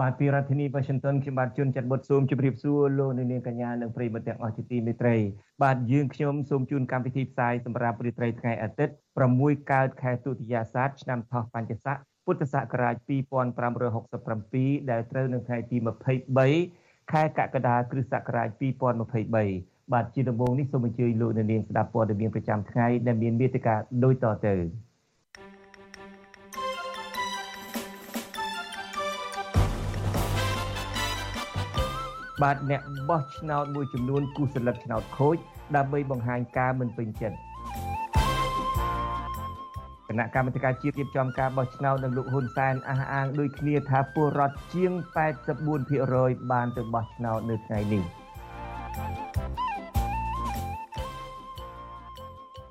[0.00, 5.16] បាទពីរដ្ឋធានី Washington ខ្ញុំបាទជួនចាត់បុតសូមជម្រាបសួរលោកអ្នកនាងកញ្ញានិងប្រិយមិត្តទាំងអស់ជាទីមេត្រី
[5.62, 8.94] បាទយើងខ្ញុំសូមជូនកម្មវិធីផ្សាយសម្រាប់រាត្រីថ្ងៃអាទិត្យ
[9.32, 15.76] 6កើតខែទុតិយាសាទឆ្នាំថោះបัญចស័កពុទ្ធសករាជ2567ដែលត្រូវនៅថ្ងៃទី
[16.44, 18.48] 23ខែកក្កដាគ្រិស្តសករាជ
[19.20, 23.74] 2023បាទជាដំបូងនេះសូមអញ្ជើញលោកអ្នកនាងស្ដាប់ព័ត៌មានប្រចាំថ្ងៃដែលមានមេត្តា
[24.04, 24.54] ដូចតទៅ
[32.40, 35.36] បាទអ្នកបោះឆ្នោតមួយចំនួនគូសន្លឹកឆ្នោតខូច
[35.76, 37.36] ដើម្បីបង្ហាញការមិនពេញចិត្ត
[40.08, 44.92] គណៈកម្មាធិការជាតិរៀបចំការបោះឆ្នោតនឹងលោកហ៊ុនសែនអះអាងដូចគ្នាថាពលរដ្ឋជាង
[45.72, 48.04] 84%បានទៅបោះឆ្នោតនៅថ្ងៃនេះ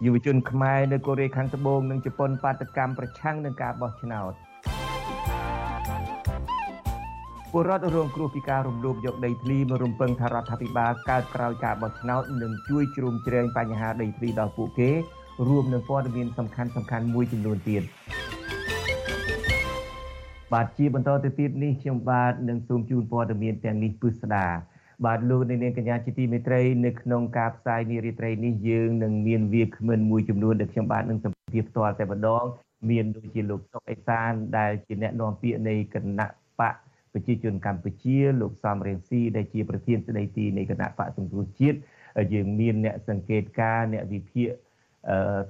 [0.05, 4.33] យុវជនខ្មែរនៅកូរ៉េខាងត្បូងនិងជប៉ុនបាតកម្មប្រឆាំងនឹងការបោះឆ្នោត
[7.53, 14.89] ពលរដ្ឋរងគ្រោះពីការរំលោភយកដីធ្លីមករំពឹងថារដ្ឋាភិបាលកើតក្រោយការបោះឆ្នោតនឹងជួយជ្រោមជ្រែងបញ្ហាដីធ្លីដល់ពួកគេ
[15.47, 17.83] រួមនឹងព័ត៌មានសំខាន់សំខាន់មួយចំនួនទៀត
[20.53, 24.47] បាទជាបន្តទៅទៀតនេះខ្ញុំបាទនឹងសូមជូនព័ត៌មានទាំងនេះពិស្ដា
[25.05, 32.43] បាទលោកនាងកញ្ញាជាទីមេត្រីនៅក្នុងការផ្សាយនារីត្រីនេះយើងនឹងមានវាគ្មិនមួយចំនួនដែលខ្ញុំបាទនឹងសម្ភាសផ្ទាល់តែម្ដង
[32.89, 36.40] មានដូចជាលោកសុកអេសានដែលជាអ្នកនាំពាក្យនៃគណៈ
[37.13, 41.77] បកប្រជាជនកម្ពុជាលោកសំរៀងស៊ីដែលជាប្រធានស្ដីទីនៃគណៈបកសង្គ្រោះជាតិ
[42.33, 44.49] យើងមានអ្នកសង្កេតការអ្នកវិភាគ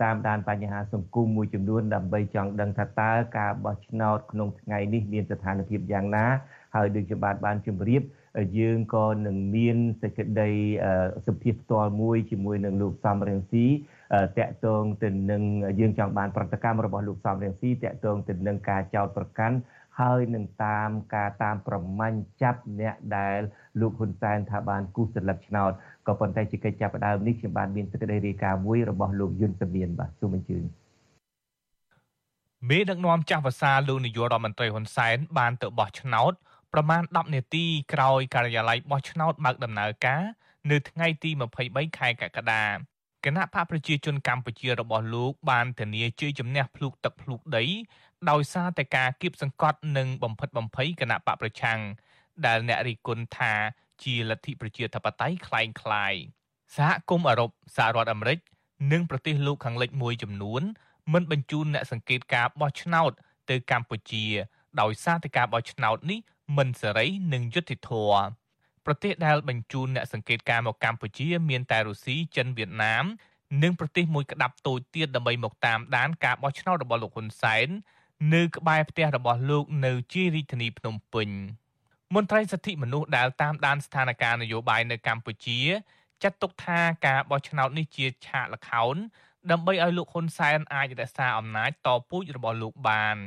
[0.03, 6.25] តាមដានបញ្ហាសង្គមមួយចំនួនដើម្បីចង់ដឹងថាតើការបោះឆ្នោតក្នុងថ្ងៃនេះមានស្ថានភាពយ៉ាងណា
[6.75, 8.01] ហើយដូចជាបាទបានជម្រាប
[8.57, 10.49] យើងក៏នឹងមានសេចក្តី
[11.27, 13.65] សម្ភាសផ្ទាល់មួយជាមួយនឹងលោកសំរៀងស៊ី
[14.37, 15.43] តកតងទៅនឹង
[15.79, 19.55] យើងចង់បានប្រតិកម្មរបស់លោកសំរៀងស៊ីតកតងទៅនឹងការចោទប្រកាន់
[19.99, 23.39] ហើយនឹងតាមការតាមប្រមាញ់ចាប់អ្នកដែល
[23.79, 25.71] លោកហ៊ុនសែនថាបានគូសសន្លឹកឆ្នោត
[26.07, 30.63] ក៏ប៉ុន្តែជាកិច្ចចាប់ផ្ដើមនេះខ្ញុំបានមានសេចក្តីរាយការណ៍មួយរបស់លោកយុនសមៀនបាទសូមអញ្ជើញ
[32.69, 36.33] មេដឹកនាំចាស់ភាសាលោកនាយករដ្ឋមន្ត្រីហ៊ុនសែនបានទៅបោះឆ្នោត
[36.73, 40.23] ប្រមាណ10នាទីក្រោយការិយាល័យបោះឆ្នោតបើកដំណើរការ
[40.71, 41.29] នៅថ្ងៃទី
[41.63, 42.65] 23ខែកក្កដា
[43.25, 47.65] គណៈបកប្រជាជនកម្ពុជារបស់លោកបានធានាជ័យជំនះភ្លុកទឹកភ្លុកដី
[48.30, 51.80] ដោយសារតែការគៀបសង្កត់និងបំផិតបំភ័យគណៈបកប្រឆាំង
[52.46, 53.52] ដែលអ្នករិះគន់ថា
[54.02, 56.20] ជាលទ្ធិប្រជាធិបតេយ្យคล้ายៗ
[56.76, 58.38] សហគមន៍អឺរ៉ុបសហរដ្ឋអាមេរិក
[58.92, 60.62] និងប្រទេសលោកខាងលិចមួយចំនួន
[61.12, 63.12] មិនបញ្ជូនអ្នកសង្កេតការបោះឆ្នោត
[63.50, 64.26] ទៅកម្ពុជា
[64.80, 66.18] ដោយសារតែការបោះឆ្នោតនេះ
[66.56, 68.24] មិនសេរីនិងយុត្តិធម៌
[68.86, 73.04] ប្រទេសដែលបញ្ជូនអ្នកសង្កេតការមកកម្ពុជាមានតែរុស្ស៊ីចិនវៀតណាម
[73.62, 77.68] និងប្រទេសមួយក្តាប់តូចទៀតដើម្បីមកតាមដានការបោះឆ្នោតរបស់លោកហ៊ុនសែន
[78.33, 81.29] នៅក្បែរផ្ទះរបស់លោកនៅជារាជធានីភ្នំពេញ
[82.15, 85.59] មន្ត្រីសិទ្ធិមនុស្សដែលតាមដានស្ថានភាពនយោបាយនៅកម្ពុជា
[86.23, 88.95] ចាត់ទុកថាការបោះឆ្នោតនេះជាឆាកល្ខោន
[89.51, 93.17] ដើម្បីឲ្យលោកហ៊ុនសែនអាចរក្សាអំណាចតពូជរបស់លោកបាន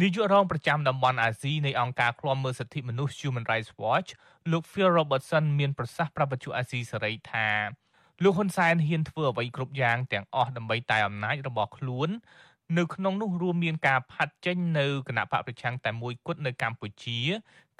[0.00, 4.10] នាយករងប្រចាំតំបន់អាស៊ីនៃអង្គការឃ្លាំមើលសិទ្ធិមនុស្ស Human Rights Watch
[4.50, 7.48] លោក Phil Robertson មានប្រសាសន៍ប្រាប់វិទ្យុអាស៊ីសេរីថា
[8.22, 12.08] លោកហ៊ុនសែនហ៊ានធ្វើអ្វីគ្រប់យ៉ាងទាំងអស់ដើម្បីតែអំណាចរបស់ខ្លួន
[12.74, 17.18] នៅក្នុងនោះរួមមានការផាត់ចេញនៅគណៈបកប្រឆាំងតែមួយគត់នៅកម្ពុជា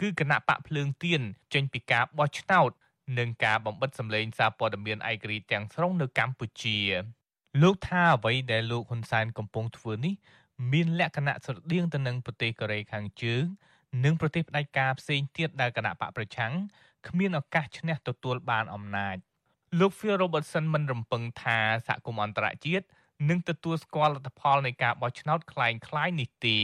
[0.00, 1.20] គឺគណៈបកភ្លើងទៀន
[1.54, 2.70] ចេញពីការបោះឆ្នោត
[3.18, 6.78] និងការបំបិតសម្លេងសារព័ត៌មានឯករាជ្យទាំងស្រុងនៅកម្ពុជា
[7.62, 10.14] លោកថាអ្វីដែលលោកហ៊ុនសែនកំពុងធ្វើនេះ
[10.72, 13.44] មានលក្ខណៈស្រដៀងទៅនឹងប្រទេសកូរ៉េខាងជើង
[14.04, 16.52] និងប្រទេសផ្ដាច់ការផ្សេងទៀតដែលគណៈបកប្រឆាំង
[17.08, 19.16] គ្មានឱកាសឈ្នះទទួលបានអំណាច
[19.78, 22.86] លោក Phil Robertson មិនរំពឹងថាសហគមន៍អន្តរជាតិ
[23.29, 26.59] នឹងទទួលស្គាល់លទ្ធផលនៃការបោះឆ្នោតคล้ายៗនេះទេ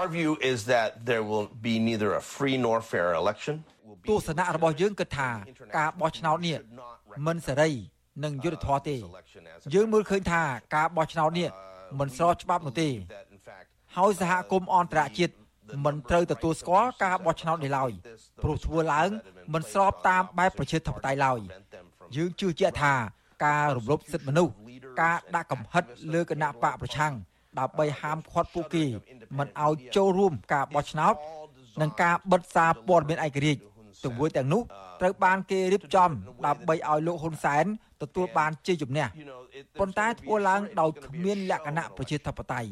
[0.00, 3.54] Our view is that there will be neither a free nor fair election.
[4.08, 5.28] ទស្សនៈរបស់យើងគឺថា
[5.78, 6.58] ការបោះឆ្នោតនេះ
[7.26, 7.70] មិនសេរី
[8.24, 8.96] និងយុត្តិធម៌ទេ
[9.74, 10.42] យើងមើលឃើញថា
[10.76, 11.48] ការបោះឆ្នោតនេះ
[12.00, 12.88] មិនស្របច្បាប់នោះទេ
[13.96, 15.32] ហើយសហគមន៍អន្តរជាតិ
[15.84, 17.90] មិនត្រូវទទួលស្គាល់ការបោះឆ្នោតនេះឡើយ
[18.42, 19.10] ព្រោះធ្វើឡើង
[19.54, 21.38] មិនស្របតាមបែបប្រជាធិបតេយ្យឡើយ
[22.16, 22.94] យើងជឿជាក់ថា
[23.45, 24.53] ការរំលោភសិទ្ធិមនុស្ស
[25.01, 27.13] ការដាក់កំហិតលើគណៈបកប្រឆាំង
[27.59, 28.85] ដើម្បីហាមឃាត់ពួកគេ
[29.37, 31.15] មិនឲ្យចូលរួមការបោះឆ្នោត
[31.81, 33.61] និងការបិទសារព័ត៌មានឯករាជ្យ
[34.05, 34.61] ទង្វើទាំងនោះ
[35.01, 36.09] ត្រូវបានគេរៀបចំ
[36.47, 37.65] ដើម្បីឲ្យលោកហ៊ុនសែន
[38.01, 39.05] ទទួលបានជ័យជំនះ
[39.79, 42.69] ប៉ុន្តែធ្វើឡើងដោយគ្មានលក្ខណៈប្រជាធិបតេយ្យ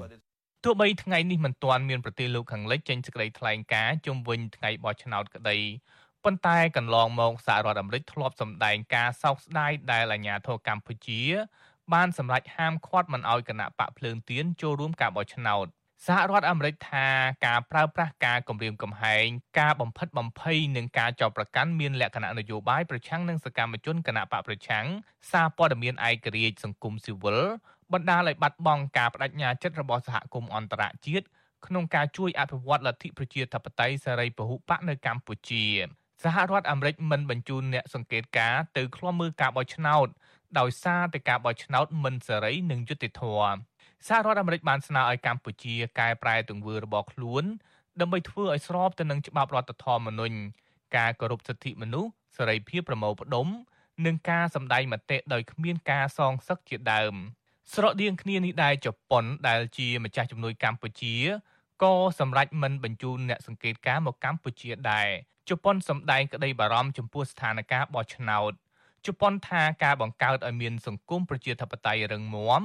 [0.64, 5.58] ទោះបីថ្ងៃនេះមិនទាន់មានប្រទេសលោកខាងលិចចេញសេចក្តីថ្លែងការណ៍ជំវិញថ្ងៃបោះឆ្នោតក្តី
[6.26, 11.22] ប៉ុន្តែកន្លងមកសហរដ្ឋអាមេរិកធ្លាប់សម្ដែងការសោកស្ដាយដែលអាញាធរកម្ពុជា
[11.94, 15.66] បានសម្រេចហាមឃាត់មិនឲ្យគណៈបកភ្លើងទៀនចូលរួមការបោះឆ្នោត
[16.06, 17.08] សហរដ្ឋអាមេរិកថា
[17.48, 19.26] ការប្រើប្រាស់ការគំរាមកំហែង
[19.60, 24.86] ការបំផិតបំភ័យនិងការចោទប្រកាន់មានលក្ខណៈនយោបាយប្រឆាំងនឹងសកម្មជនគណបកប្រឆាំង
[25.32, 27.40] សារព័ត៌មានឯករាជ្យសង្គមស៊ីវិល
[27.94, 31.26] បណ្ដាលឲ្យបាត់បង់ការបដិញ្ញាចិត្តរបស់សហគមន៍អន្តរជាតិ
[31.68, 35.66] ក្នុងការជួយអភិវឌ្ឍលទ្ធិប្រជាធិបតេយ្យសេរីពហុបកនៅកម្ពុជា
[36.26, 40.08] សហរដ្ឋអាមេរិកមិនបញ្ជូនអ្នកសង្កេតការទៅឃ្លាំមើលការបោះឆ្នោត
[40.60, 43.58] ដោយសារតែការបោះឆ្នោតមិនសេរីនិងយុត្តិធម៌
[44.08, 47.44] សហរដ្ឋអាមេរិកបានស្នើឲ្យកម្ពុជាកែប្រែទង្វើរបស់ខ្លួន
[48.02, 50.38] ដើម្បីធ្វើឲ្យស្របទៅនឹងច្បាប់រដ្ឋធម្មនុញ្ញ
[50.98, 53.48] ការគោរពសិទ្ធិមនុស្សសេរីភាពប្រមូលផ្ដុំ
[54.06, 57.14] និងការសម្ដែងមតិដោយគ្មានការសងសឹកជាដើម
[57.74, 61.16] ស្រដៀងគ្នានេះដែរជប៉ុនដែលជាម្ចាស់ជំនួយកម្ពុជា
[61.84, 65.10] ក៏សម្រេចមិនបញ្ជូនអ្នកសង្កេតការមកកម្ពុជាដែរ
[65.50, 68.54] ជប៉ុនសម្ដែងក្តីបារម្ភចំពោះស្ថានភាពបោះឆ្នោត
[69.06, 72.64] ជប៉ុនថាការបង្កើតឲ្យមានសង្គមប្រជាធិបតេយ្យរឹងមាំ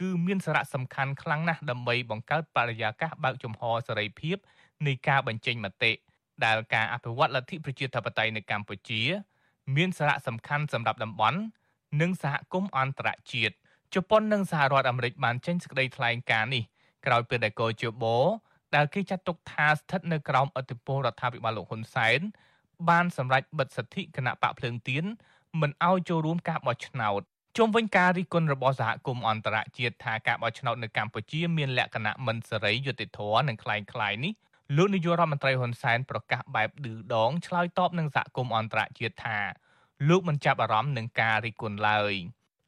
[0.00, 4.36] គឺមានសារៈសំខាន់ខ្លាំងណាស់ដើម្បីបង្កើតបរិយាកាសបើកចំហសេរីភាព
[4.86, 5.92] នៃការបញ្ចេញមតិ
[6.44, 9.02] ដែលការអភិវឌ្ឍលទ្ធិប្រជាធិបតេយ្យនៅកម្ពុជា
[9.76, 11.40] មានសារៈសំខាន់សម្រាប់តំបន់
[12.00, 13.54] និងសហគមន៍អន្តរជាតិ
[13.94, 16.64] ជប៉ុននិងសហរដ្ឋអាមេរិកបានចេញសេចក្តីថ្លែងការណ៍នេះ
[17.06, 18.04] ក្រោយពេលដែលកោជប
[18.75, 22.19] ដែលគេចាត់ទុកថាស្ថិតនៅក្រោមអធិបតេយ្យរដ្ឋាភិបាលលោកហ៊ុនសែន
[22.89, 25.05] បានសម្រេចបិទសិទ្ធិគណៈបកភ្លើងទៀន
[25.61, 27.21] មិនឲ្យចូលរួមការបោះឆ្នោត
[27.57, 34.33] ជុំវិញការរិះគន់របស់សហគមន៍អន្តរជាតិថាការបោះឆ្នោតនៅកម្ពុជាមានលក្ខណៈមិនសេរីយុត្តិធម៌និងคล้ายៗនេះ
[34.75, 39.39] លោកនាយករដ្ឋមន្ត្រីហ៊ុនសែនប្រកាសបែបឌឺដងឆ្លើយតបនឹងសហគមន៍អន្តរជាតិថា
[40.09, 42.13] លោកមិនចាប់អារម្មណ៍នឹងការរិះគន់ឡើយ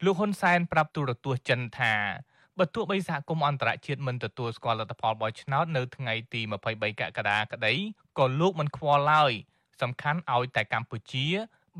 [0.04, 1.94] លោកហ៊ុនសែនប្រាប់ទូរទស្សន៍ចិនថា
[2.59, 6.41] បើទោះបីសហគមន៍អន្តរជាតិមិនទទួលស្គាល់លទ្ធផលបោះឆ្នោតនៅថ្ងៃទី
[6.71, 7.73] 23កក្កដាក្តី
[8.17, 9.31] ក៏លោកមិនខ្វល់ឡើយ
[9.81, 11.25] សំខាន់ឲ្យតែកម្ពុជា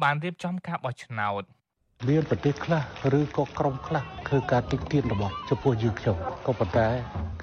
[0.02, 1.44] បានរៀបចំការបោះឆ្នោត
[2.10, 2.82] មានប្រទេសខ្លះ
[3.20, 6.88] ឬក៏ក្រុមខ្លះធ្វើការតិចទៀនរបស់ចំពោះយើងខ្ញុំក៏ប៉ុន្តែ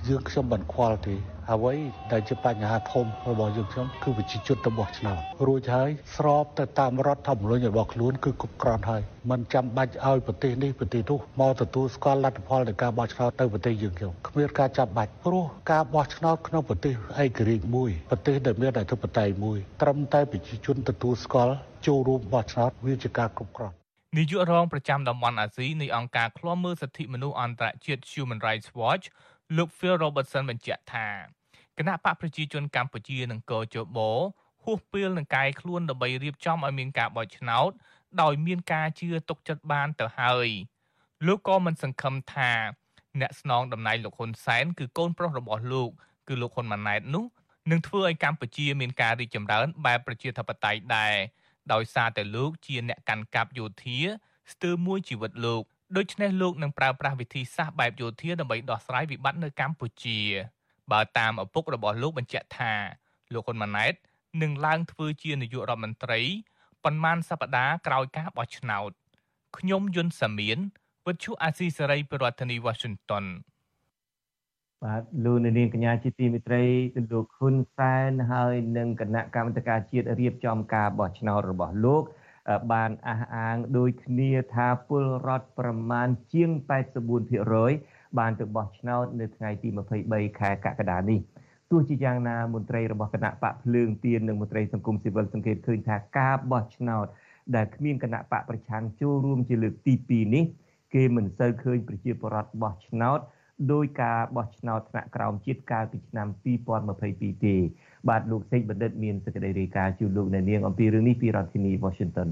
[0.08, 1.14] យើងខ្ញុំមិនខ្វល់ទេ
[1.52, 1.74] អ្វី
[2.12, 21.54] ដែលជាបញ្ហាធំរបស់យើងខ្ញុំគឺវិជាជនរបស់ឆ្នោតរួចហើយស្របទៅតាមរដ្ឋធម្មនុញ្ញរបស់ខ្លួនគឺគ្រប់គ្រាន់ហើយមិនចាំបាច់ឲ្យប្រទេសនេះប្រទេសនោះមកទទួលស្គាល់លទ្ធផលនៃការបោះឆ្នោតទៅប្រទេសយើងខ្ញុំគ្មានការចាំបាច់ព្រោះការបោះឆ្នោតក្នុងប្រទេសឯករាជ្យមួយប្រទេសដែលមានអធិបតេយ្យមួយត្រឹមតែប្រជាជនទទួលស្គាល់
[21.86, 23.79] ចូលរួមបោះឆ្នោតវាជាការគ្រប់គ្រាន់
[24.16, 29.04] នាយករងប្រចាំតំបន់អាស៊ីនៃអង្គការឃ្លាំមើលសិទ្ធិមនុស្សអន្តរជាតិ Human Rights Watch
[29.56, 31.08] លោក Phil Robertson បញ្ជាក់ថា
[31.78, 33.98] គណៈបកប្រជាជនកម្ពុជានិងកោជប
[34.64, 37.70] ហួសពេលនឹងកាយខ្លួនដើម្បីរៀបចំឲ្យមានការបោះឆ្នោត
[38.22, 40.48] ដោយមានការជឿទុកចិត្តបានទៅហើយ
[41.26, 42.52] លោកក៏មិនសង្ឃឹមថា
[43.20, 45.90] អ្នកស្នងតំណែងលោកហ៊ុនសែនគឺកូនប្រុសរបស់លោក
[46.28, 47.24] គឺលោកហ៊ុនម៉ាណែតនោះ
[47.70, 51.14] នឹងធ្វើឲ្យកម្ពុជាមានការរីកចម្រើនបែបប្រជាធិបតេយ្យដែរ
[51.72, 53.98] ដោយសារតែលោកជាអ្នកកាន់កាប់យោធា
[54.52, 55.62] ស្ទើរមួយជីវិតលោក
[55.96, 60.18] ដូច្នេះលោកនឹងប្រើប្រាស់វិធីសាស្ត្របែបយោធាដើម្បីដោះស្រាយវិបត្តិនៅកម្ពុជា
[60.92, 62.72] បើតាមឪពុករបស់លោកបញ្ជាក់ថា
[63.32, 63.94] លោកហ៊ុនម៉ាណែត
[64.42, 66.20] នឹងឡើងធ្វើជានាយករដ្ឋមន្ត្រី
[66.84, 68.90] ប៉ុន្មានសប្តាហ៍ក្រោយការបោះឆ្នោត
[69.58, 70.58] ខ្ញុំយុនសាមៀន
[71.06, 73.24] វិទ្យុអាស៊ីសេរីប្រធានាធិបតី Washington
[74.86, 76.62] បាទលោកនាងកញ្ញាជាទីមេត្រី
[77.12, 82.02] លោកហ៊ុនសែនហើយនិងគណៈកម្មាធិការជាតិរៀបចំការបោះឆ្នោតរបស់លោក
[82.72, 86.50] បានអះអាងដូចគ្នាថាពលរដ្ឋប្រមាណជាង
[87.34, 89.68] 84%បានទៅបោះឆ្នោតនៅថ្ងៃទី
[90.04, 91.20] 23ខែកក្កដានេះ
[91.70, 97.06] ទោះជាយ៉ាងណាមន្ត្រីរបស់គណៈបកភ្លើងទៀននិងមន្ត្រីសង្គមស៊ីវិលសង្កេតឃើញថាការបោះឆ្នោត
[97.54, 100.44] ដែលគ្មានគណៈបកប្រឆាំងចូលរួមជាលើកទី2នេះ
[100.94, 103.20] គេមិនសូវឃើញប្រជាពលរដ្ឋបោះឆ្នោត
[103.72, 106.28] ដោយការបោះឆ្នោតថ្នាក់ក្រោមជាតិកាលពីឆ្នាំ
[106.84, 107.56] 2022ទេ
[108.08, 112.28] បាទលោកសេកបណ្ឌិតមានសេចក្តីរាយការណ៍ជូនលោកអ្នកនាងអំពីរឿងនេះពីរដ្ឋធានី Washington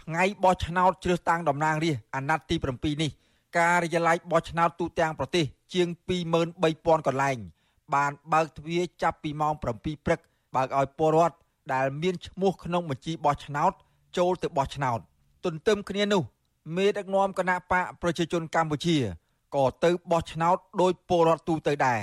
[0.00, 3.10] ថ្ងៃបោះឆ្នោតជ្រើសតាំងតំណាងរាស្ត្រអាណត្តិទី7នេះ
[3.58, 5.44] ការិយាល័យបោះឆ្នោតទូទាំងប្រទេស
[5.74, 5.88] ជាង
[6.46, 7.36] 23000កន្លែង
[7.94, 10.20] បានបើកទ្វារចាប់ពីម៉ោង7ព្រឹក
[10.54, 11.36] បើកឲ្យពលរដ្ឋ
[11.74, 13.72] ដែលមានឈ្មោះក្នុងបញ្ជីបោះឆ្នោត
[14.18, 14.98] ចូលទៅបោះឆ្នោត
[15.44, 16.22] ទន្ទឹមគ្នានោះ
[16.76, 18.96] មេដឹកនាំគណៈបកប្រជាជនកម្ពុជា
[19.56, 22.02] ក៏ទៅបោះឆ្នោតដោយពលរដ្ឋទូទៅដែរ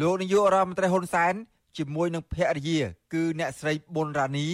[0.00, 1.34] លោកនាយករដ្ឋមន្ត្រីហ៊ុនសែន
[1.78, 2.80] ជាមួយនឹងភរិយា
[3.12, 4.46] គឺអ្នកស្រីប៊ុនរ៉ានី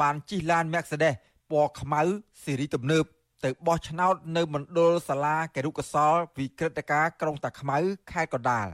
[0.00, 1.14] បានជិះឡាន Mercedes
[1.50, 2.00] ពណ៌ខ្មៅ
[2.42, 3.04] ស៊េរីទំនើប
[3.44, 7.78] ទៅបោះឆ្នោតនៅមណ្ឌលសាលាគរុកសលវិក្រិតការក្រុងតាខ្មៅ
[8.10, 8.68] ខេត្តកណ្ដាល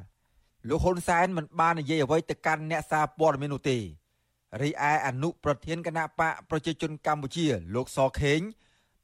[0.69, 3.79] លោកហ៊ុនសែនមិនបាននិយាយអ្វីទៅកាន់អ្នកសារព័ត៌មាននោះទេ
[4.63, 8.41] រីឯអនុប្រធានគណៈបកប្រជាជនកម្ពុជា លោកសខេង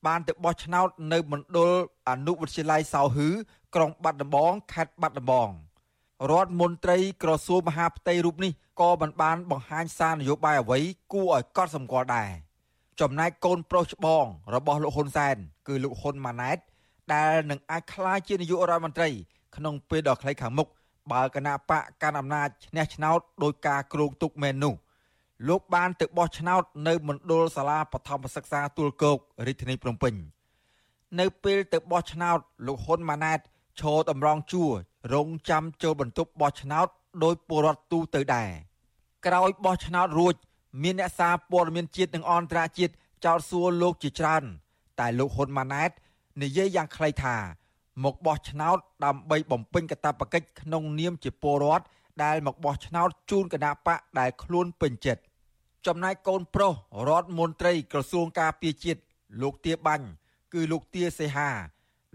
[0.07, 1.71] បានទៅបោះឆ្នោតនៅមណ្ឌល
[2.09, 3.28] អនុវិទ្យាល័យសៅហឺ
[3.75, 5.50] ក្រុងបាត់ដំបងខេត្តបាត់ដំបង
[6.30, 10.78] រដ្ឋមន្ត្រីក្រសួងមហាផ្ទៃរូបនេះក៏មិនបានបង្ហាញសារនយោបាយអ្វី
[11.12, 12.30] គួរឲ្យកត់សម្គាល់ដែរ
[13.00, 15.37] ចំណែកកូនប្រុសច្បងរបស់លោកហ៊ុនសែន
[15.69, 16.59] គឺលោកហ៊ុនម៉ាណែត
[17.14, 19.09] ដែលនឹងអាចក្លាយជានាយករដ្ឋមន្ត្រី
[19.57, 20.69] ក្នុងពេលដ៏ខ្លីខាងមុខ
[21.12, 24.75] បើគណៈបកកាន់អំណាចឈ្នះឆ្នោតដោយការគ្រោងទុកមែននោះ
[25.49, 30.14] លោកបានទៅបោះឆ្នោតនៅមណ្ឌលសាលាបឋមសិក្សាទួលគោករាជធានីភ្នំពេញ
[31.20, 33.40] នៅពេលទៅបោះឆ្នោតលោកហ៊ុនម៉ាណែត
[33.80, 34.70] ឈរតម្រង់ជួរ
[35.14, 36.87] រងចាំចូលបន្ទប់បោះឆ្នោត
[37.25, 38.50] ដោយពលរដ្ឋទូទៅដែរ
[39.26, 40.35] ក្រោយបោះឆ្នោតរួច
[40.82, 42.92] មានអ្នកសារព័ត៌មានជាតិនិងអន្តរជាតិ
[43.25, 44.44] ចោទសួរលោកជាច្រើន
[45.00, 45.90] តែលោកហ៊ុនម៉ាណែត
[46.42, 47.37] និយាយយ៉ាងខ្លីថា
[48.04, 51.85] មកបោះឆ្នោតដើម្បីបំពេញកាតព្វកិច្ចក្នុងនាមជាពលរដ្ឋ
[52.25, 55.23] ដែលមកបោះឆ្នោតជូនគណៈបកដែលខ្លួនពេញចិត្ត
[55.87, 56.72] ចំណែកកូនប្រុស
[57.08, 59.00] រដ្ឋមន្ត្រីក្រសួងការពារជាតិ
[59.42, 60.06] លោកទាបាញ់
[60.52, 61.50] គឺលោកទាសេហា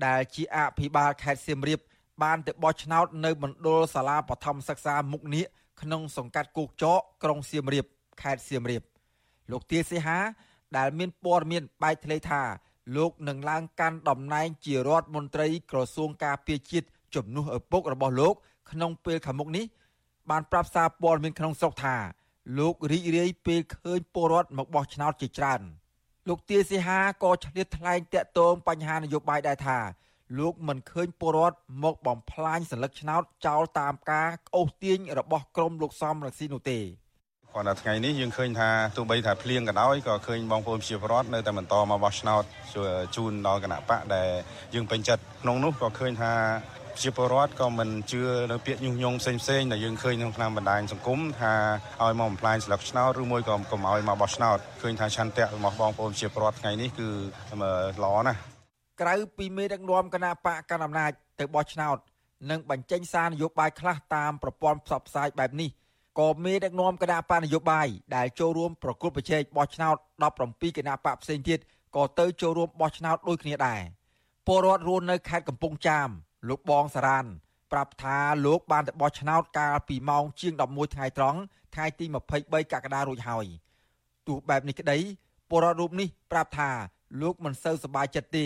[0.05, 1.79] ដែលជាអភិបាលខេត្តសៀមរាប
[2.23, 5.45] បានទៅបោះឆ្នោតនៅមណ្ឌលសាលាបឋមសិក្សាមុខនៀក
[5.81, 7.85] ក្នុងសង្កាត់គោកចកក្រុងសៀមរាប
[8.21, 8.83] ខេត្តសៀមរាប
[9.51, 10.17] លោកទាសេហា
[10.77, 12.41] ដែលមានព័ត៌មានបែកធ្លាយថា
[12.95, 18.33] លោកនឹងឡើងកាន់តំណែងជារដ្ឋមន្ត្រីក្រសួងការពារជាតិជំនួសឪពុករបស់លោក
[18.71, 19.65] ក្នុងពេលខាងមុខនេះ
[20.29, 21.95] បានប្រាប់សារព័ត៌មានក្នុងស្រុកថា
[22.57, 25.61] លោករីករាយពេលឃើញពលរដ្ឋមកបោះឆ្នោតជាច្រើន
[26.27, 29.79] លោកទាសីហាក៏ឆ្លៀតថ្លែងតាក់ទងបញ្ហានយោបាយដែរថា
[30.39, 36.79] លោកមិនឃើញពលរដ្ឋមកបំផ្លាញសិលឹកឆ្នោតចោលតាមការក្អូសទាញរបស់ក្រមលោកសំរងស៊ីនោះទេ
[37.53, 42.43] គាត់ថាថ្ងៃនេះយើងឃើញថាទោះបីថាភ្លៀងក៏ដោយក៏ឃើញបងប្អូនជាពលរដ្ឋនៅតែបន្តមកបោះឆ្នោត
[43.15, 44.29] ជូនដល់គណៈបកដែល
[44.73, 46.33] យើងពេញចិត្តក្នុងនោះក៏ឃើញថា
[47.03, 48.21] ជាពលរដ្ឋក៏មិនជឿ
[48.51, 51.53] នៅពាក្យញុះញង់ផ្សេងផ្សេងដែលយើងឃើញក្នុងតាមបណ្ដាញសង្គមថា
[52.03, 57.07] ឲ្យមកបំផ្លាញស្លឹកឆ្នោតឬមួយក៏កុំឲ្យមកបោះឆ្នោតឃើញថាឆន្ទៈរបស់បងប្អូនជាពលរដ្ឋថ្ងៃនេះគឺ
[58.03, 58.39] ល្អណាស់
[59.01, 61.97] ក្រៅពីមេដឹកនាំគណៈបកកណ្ដាលអំណាចទៅបោះឆ្នោត
[62.51, 65.69] និងបញ្ចេញសារនយោបាយខ្លះតាមប្រព័ន្ធផ្សព្វផ្សាយបែបនេះ
[66.19, 69.95] ក៏មេដឹកនាំគណៈបកនយោបាយដែលចូលរួមប្រគល់ប្រជែងបោះឆ្នោត
[70.37, 71.59] 17គណៈបកផ្សេងទៀត
[71.95, 73.81] ក៏ទៅចូលរួមបោះឆ្នោតដូចគ្នាដែរ
[74.47, 76.09] ពលរដ្ឋរស់នៅខេត្តកំពង់ចាម
[76.49, 77.25] លោកបងសារ៉ាន
[77.71, 81.39] ប្រាប់ថាលោកបានទៅបោះឆ្នោតកាលពីម៉ោងជាង11ថ្ងៃត្រង់
[81.75, 82.05] ថ្ងៃទី
[82.37, 83.45] 23កក្កដារួចហើយ
[84.27, 84.97] ទោះបែបនេះក្តី
[85.49, 86.69] ពលរដ្ឋរូបនេះប្រាប់ថា
[87.21, 88.45] លោកមិនសូវសប្បាយចិត្តទេ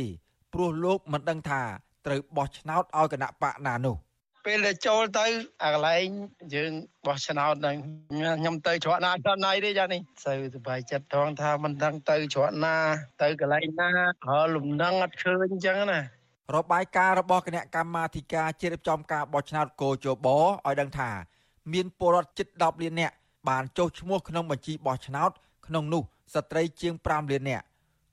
[0.54, 1.62] ព្រោះលោកមិនដឹងថា
[2.06, 3.98] ត្រូវបោះឆ្នោតឲ្យគណៈបកណានោះ
[4.46, 5.26] ពេលដែលចូលទៅ
[5.64, 6.06] អាកន្លែង
[6.56, 6.72] យើង
[7.08, 7.76] បោះឆ្នោតហ្នឹង
[8.40, 12.76] ខ្ញុំទៅច្រកណាច្រកណៃទេចានេះសូវសប្បាយចិត្តថងថាមិនដឹងទៅច្រកណា
[13.22, 13.90] ទៅកន្លែងណា
[14.28, 16.00] ហើយលំនឹងអត់ឃើញអញ្ចឹងណា
[16.57, 21.11] របាយការណ៍របស់គណៈកម្មាធិការជ្រៀបចំការបោះឆ្នោតកោជបឲ្យដឹងថា
[21.73, 23.15] មានពលរដ្ឋជិត10លាននាក់
[23.49, 25.31] បានចុះឈ្មោះក្នុងបញ្ជីបោះឆ្នោត
[25.67, 26.03] ក្នុងនោះ
[26.35, 27.65] ស្ត្រីជាង5លាននាក់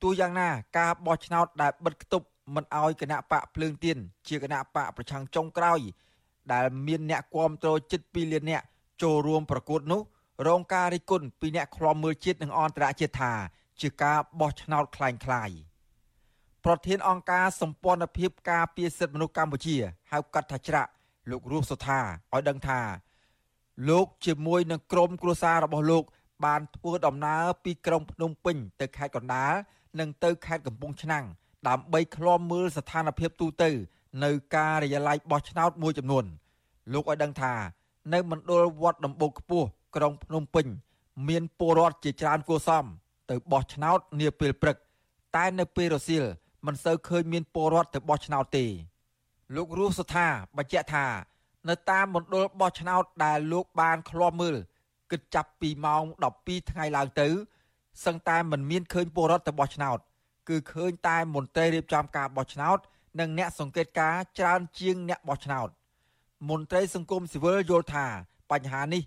[0.02, 5.80] ទោះយ៉ាងណាការបោះឆ្នោតដែលបិទគប់មិនអោយគណៈបកភ្លើងទៀនជាគណៈបកប្រឆាំងចុងក្រោយ
[6.54, 8.66] ដែលមានអ្នកគាំទ្រជិត2លាននាក់
[9.02, 10.02] ចូលរួមប្រកួតនោះ
[10.48, 13.34] រងការរិះគន់ពីអ្នកខ្លាំមើលជាតិនិងអន្តរជាតិថា
[13.82, 15.65] ជាការបោះឆ្នោតคล้ายៗ
[16.67, 19.77] ប្រធានអង្គការសម្ព័ន្ធភាពការពារសិទ្ធិមនុស្សកម្ពុជា
[20.13, 20.91] ហៅកាត់ថាច្រាក់
[21.31, 22.01] លោករស់សុថា
[22.33, 22.81] ឲ្យដឹងថា
[23.89, 26.05] លោកជាមួយនឹងក្រុមគ្រួសាររបស់លោក
[26.45, 29.53] បានធ្វើដំណើរពីក្រុងភ្នំពេញទៅខេត្តកណ្ដាល
[29.99, 31.25] និងទៅខេត្តកំពង់ឆ្នាំង
[31.69, 33.71] ដើម្បីឃ្លាំមើលស្ថានភាពទូទៅ
[34.25, 36.25] នៅការិយាល័យបោះឆ្នោតមួយចំនួន
[36.93, 37.55] លោកឲ្យដឹងថា
[38.13, 40.67] នៅមណ្ឌលវត្តដំបូកខ្ពស់ក្រុងភ្នំពេញ
[41.29, 42.85] មានពលរដ្ឋជាច្រើនគួសម
[43.31, 44.77] ទៅបោះឆ្នោតនាពេលព្រឹក
[45.37, 46.25] តែនៅពេលរសៀល
[46.67, 48.67] មិនសូវឃើញមានពលរដ្ឋទៅបោះឆ្នោតទេ
[49.55, 51.07] លោករស់សុថាបញ្ជាក់ថា
[51.69, 54.57] នៅតាមមណ្ឌលបោះឆ្នោតដែលលោកបានឃ្លាំមើល
[55.11, 56.03] គិតចាប់ពីម៉ោង
[56.39, 57.29] 12ថ្ងៃឡើងទៅ
[58.05, 59.99] សឹងតែមិនមានឃើញពលរដ្ឋទៅបោះឆ្នោត
[60.49, 62.79] គឺឃើញតែមន្ត្រីរៀបចំការបោះឆ្នោត
[63.21, 65.69] និងអ្នកសង្កេតការច្រើនជាងអ្នកបោះឆ្នោត
[66.51, 68.07] មន្ត្រីសង្គមស៊ីវិលយល់ថា
[68.51, 69.03] បញ្ហានេះ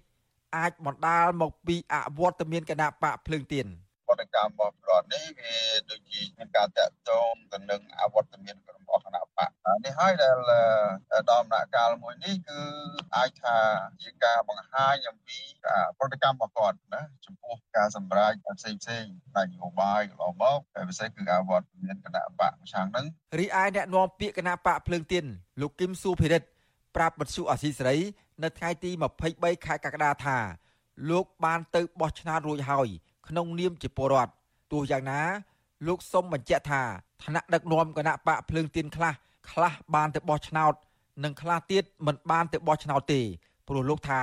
[0.57, 3.67] អាចបណ្ដាលមកពីអវត្តមានគណៈបកភ្លើងទៀន
[4.09, 5.53] វត្តកម្មរបស់រដ្ឋនេះវា
[5.89, 9.49] ដូចជាមានការតាក់ទងទៅនឹងអវត្តមានរបស់គណៈបក
[9.85, 10.35] នេះហើយដែល
[11.31, 12.59] ដំណាក់កាលមួយនេះគឺ
[13.15, 13.57] អាចថា
[14.01, 15.39] ជាការបង្ហាញអំពី
[15.97, 19.05] ប្រតិកម្មរបស់គាត់ណាចំពោះការសម្រេចផ្សេងផ្សេង
[19.37, 23.05] នយោបាយកន្លងមកតែពិសេសគឺអវត្តមានគណៈបកប្រឆាំងហ្នឹង
[23.39, 25.25] រីឯអ្នកនាំពាក្យគណៈបកភ្លើងទៀន
[25.61, 26.47] លោកគឹមស៊ូភិរិទ្ធ
[26.95, 27.97] ប្រាប់បទសុអសីសេរី
[28.43, 28.91] នៅថ្ងៃទី
[29.27, 30.37] 23ខែកក្កដាថា
[31.09, 32.89] លោកបានទៅបោះឆ្នោតរួចហើយ
[33.29, 34.31] ក្នុងនាមជាពលរដ្ឋ
[34.71, 35.21] ទោះយ៉ាងណា
[35.87, 36.81] លោកសុំបញ្ជាក់ថា
[37.23, 39.13] ឋានៈដឹកនាំគណៈបកភ្លើងទៀនខ្លះ
[39.51, 40.73] ខ្លះបានទៅបោះឆ្នោត
[41.23, 43.21] និងខ្លះទៀតមិនបានទៅបោះឆ្នោតទេ
[43.67, 44.21] ព្រោះលោកថា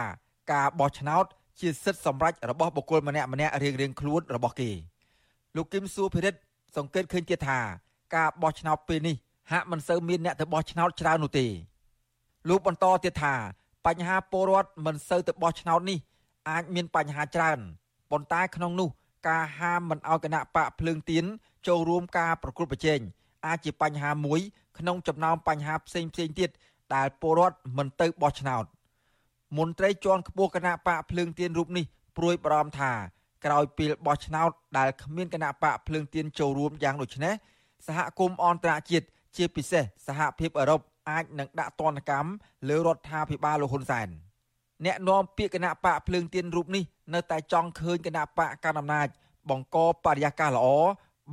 [0.52, 1.24] ការបោះឆ្នោត
[1.60, 4.70] ជាសិទ្ធិសម្រេចរបស់បុគ្គលម្នាក់ម្នាក់រៀងរៀងខ្លួនរបស់គេ
[5.56, 6.38] លោកគឹមសួរភិរិទ្ធ
[6.76, 7.58] សង្កេតឃើញទៀតថា
[8.16, 9.16] ការបោះឆ្នោតពេលនេះ
[9.52, 11.46] ហាក់មិនសូវមានអ្នកទៅបោះឆ្នោតច្រើននោះទេ
[12.48, 13.34] លោកបន្តទៀតថា
[13.86, 15.98] បញ្ហាពលរដ្ឋមិនសូវទៅបោះឆ្នោតនេះ
[16.50, 17.58] អាចមានបញ្ហាច្រើន
[18.10, 18.88] ប៉ុន្តែក្នុងនោះ
[19.28, 21.24] ការហាមមិនឲ្យគណៈបកភ្លើងទៀន
[21.66, 23.00] ចូលរួមការប្រគល់ប្រជែង
[23.46, 24.40] អាចជាបញ្ហាមួយ
[24.78, 26.50] ក្នុងចំណោមបញ្ហាផ្សេងផ្សេងទៀត
[26.94, 28.64] ដែលពលរដ្ឋមិនទៅបោះឆ្នោត
[29.58, 31.84] មន្ត្រីជាន់ខ្ពស់គណៈបកភ្លើងទៀនរូបនេះ
[32.16, 32.92] ព្រួយបារម្ភថា
[33.44, 37.34] ក្រោយពេលបោះឆ្នោតដែលគ្មានគណៈបកភ្លើងទៀនចូលរួមយ៉ាងដូចនេះ
[37.86, 42.30] សហគមន៍អន្តរជាតិជាពិសេសសហភាពអឺរ៉ុបអាចនឹងដាក់ទណ្ឌកម្ម
[42.68, 44.08] លើរដ្ឋាភិបាលលោកហ៊ុនសែន
[44.84, 49.08] អ្នកនាំពាក្យគណៈបកភ្លើងទៀនរូបនេះនៅតែចង់ឃើញគណៈបកកណ្ដាលអំណាច
[49.48, 50.68] បង្កបរិយាកាសល្អ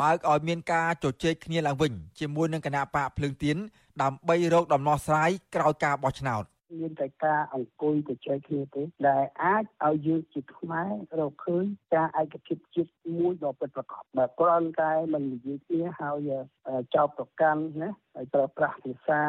[0.01, 3.57] បើកឲ្យមានការជជែកគ្នាឡើងវិញជាមួយនឹងគណៈបកភ្លើងទៀន
[4.01, 6.43] ដើម្បីរកដំណោះស្រាយក្រោយការបោះឆ្នោត
[6.79, 10.89] មានតែការអង្គុយទៅចែកគ្នាទេដែលអាចឲ្យយើងជាខ្មែរ
[11.19, 11.65] រកឃើញ
[11.95, 16.31] ការឯកភាពជាតិមួយដ៏ពិតប្រាកដបើគ្រាន់តែមិននិយាយគ្នាហើយ
[16.95, 19.21] ចោទប្រកាន់ណាហើយប្រើប្រាស់ភាសា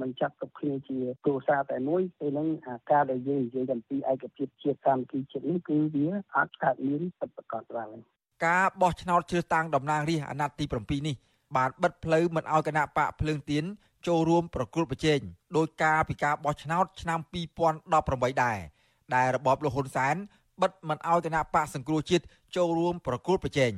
[0.00, 2.48] មិនចាត់ទុកគ្នាជាគ្រួសារតែមួយពេលហ្នឹង
[2.92, 7.90] ការដែលយើងនិយាយអំពីឯកភាពជាតិសាមគ្គីជាតិនេះគឺវាអាចកើតមានពិតប្រាកដឡើង
[8.46, 11.16] ការបោះឆ្នោតជ្រើសតាំងតំណាងរាស្ត្រអាណត្តិទី7នេះ
[11.56, 13.64] បានបិទផ្លូវមិនឲ្យគណៈបកភ្លើងទៀន
[14.07, 15.19] ចូលរួមប្រគល់ប្រជែង
[15.57, 17.19] ដោយការពីការបោះឆ្នោតឆ្នាំ
[17.75, 18.59] 2018ដែរ
[19.15, 20.15] ដែលរបបលហ៊ុនសែន
[20.61, 22.23] បិទមិនឲ្យគណៈបកសង្គ្រោះជាតិ
[22.55, 23.73] ចូលរួមប្រគល់ប្រជែង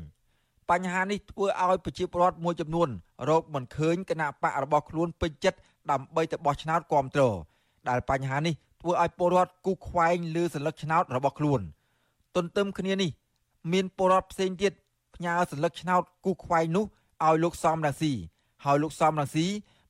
[0.69, 2.89] បញ្ហានេះធ្វើឲ្យប្រជាពលរដ្ឋមួយចំនួន
[3.29, 5.57] រកមិនឃើញគណៈបករបស់ខ្លួនពេញចិត្ត
[5.91, 7.35] ដើម្បីទៅបោះឆ្នោតគ្រប់គ្រង
[7.89, 11.61] ដែលបញ្ហានេះធ្វើឲ្យពលរដ្ឋគូខ្វែងលើសัญลักษณ์ឆ្នោតរបស់ខ្លួន
[12.35, 13.11] ទន្ទឹមគ្នានេះ
[13.71, 14.73] មានពលរដ្ឋផ្សេងទៀត
[15.15, 16.85] ផ្ញើសัญลักษณ์ឆ្នោតគូខ្វែងនោះ
[17.25, 18.13] ឲ្យលោកសំរាស៊ី
[18.63, 19.45] ហើយលោកសំរាស៊ី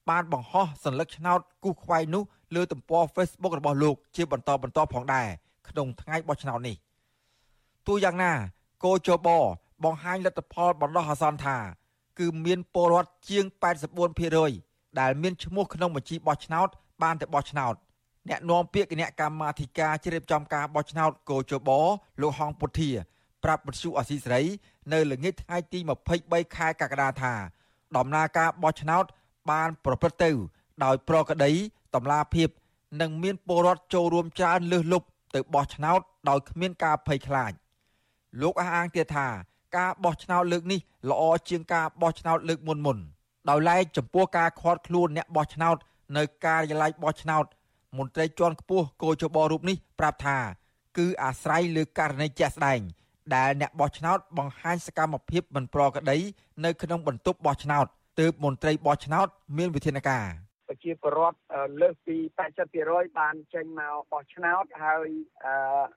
[0.08, 2.22] បានបង្ហោះសញ្ញាឆ្នោតគូសខ្វែងនោះ
[2.54, 5.28] លើទំព័រ Facebook របស់លោកជាបន្តបន្តផងដែរ
[5.68, 6.76] ក្នុងថ្ងៃបោះឆ្នោតនេះ
[7.86, 8.32] ទូយ៉ាងណា
[8.84, 9.28] គោចប
[9.84, 11.56] បង្ហាញលទ្ធផលបណ្ដោះអាសន្នថា
[12.18, 13.44] គឺមានពលរដ្ឋជាង
[14.22, 16.68] 84%ដែលមានឈ្មោះក្នុងបញ្ជីបោះឆ្នោត
[17.02, 17.74] បានទៅបោះឆ្នោត
[18.28, 21.70] អ្នកនាំពាក្យគណៈកម្មាធិការជ្រៀបចំការបោះឆ្នោតគោចប
[22.20, 22.90] លោកហងពុធា
[23.44, 24.42] ប្រាប់បទសុអសីសេរី
[24.92, 25.78] នៅល្ងាចថ្ងៃទី
[26.18, 27.34] 23ខែកក្កដាថា
[27.96, 29.04] ដំណើរការបោះឆ្នោត
[29.50, 30.30] បានប្រព្រឹត្តទៅ
[30.84, 31.52] ដោយប្រក្រតី
[31.94, 32.48] តម្លាភាព
[33.00, 37.52] និងមានពលរដ្ឋចូលរួមច្រើនលើសលប់ទៅបោះឆ្នោតដោយគ្មានការភ័យខ្លាច
[38.40, 39.26] លោកអះអាងទៀតថា
[39.76, 42.98] ការបោះឆ្នោតលើកនេះល្អជាងការបោះឆ្នោតលើកមុនមុន
[43.48, 45.76] ដោយឡែកចំពោះការខាត់ខ្លួនអ្នកបោះឆ្នោត
[46.16, 47.44] នៅការិយាល័យបោះឆ្នោត
[47.98, 50.38] មន្ត្រីជាន់ខ្ពស់គោចបរូបនេះប្រាប់ថា
[50.98, 52.80] គឺអាស្រ័យលើករណីជាក់ស្ដែង
[53.34, 56.18] ដែលអ្នកបោះឆ្នោតបង្ហាញសកម្មភាពមិនប្រក្រតី
[56.64, 57.86] នៅក្នុងបន្ទប់បោះឆ្នោត
[58.20, 59.28] ទើបមន្ត្រីបោះឆ្នោត
[59.58, 60.26] មានវិធានការ
[60.68, 61.38] ប្រជាពលរដ្ឋ
[61.80, 62.16] លើសពី
[62.68, 65.08] 80%បានចេញមកបោះឆ្នោតហើយ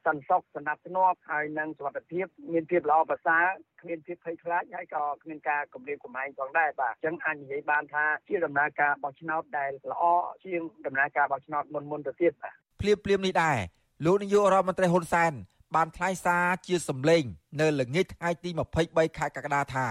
[0.06, 3.46] សន្តិសុខសណ្ដាប់ធ្នាប់ហើយនិងសុខភាពមានភាពល្អប្រសើរ
[3.82, 10.04] គ្មានភាពភ័យខ្លាចហើយក៏គ្មានការគំរាមកំហែងផងដែរបាទអញ្ចឹងអាចនិយាយបានថាជាដំណើរការបោះឆ្នោតដែលល្អ
[10.46, 13.58] ជាងដំណើរការបោះឆ្នោតមុនមុនទៅទៀតបាទភ្លាមភ្លាមនេះដែរ
[14.06, 15.32] លោកនាយករដ្ឋមន្ត្រីហ៊ុនសែន
[15.76, 17.24] បានថ្លែងសារជាសម្លេង
[17.62, 18.50] នៅល្ងាចថ្ងៃទី
[18.84, 19.88] 23ខែកក្កដាថា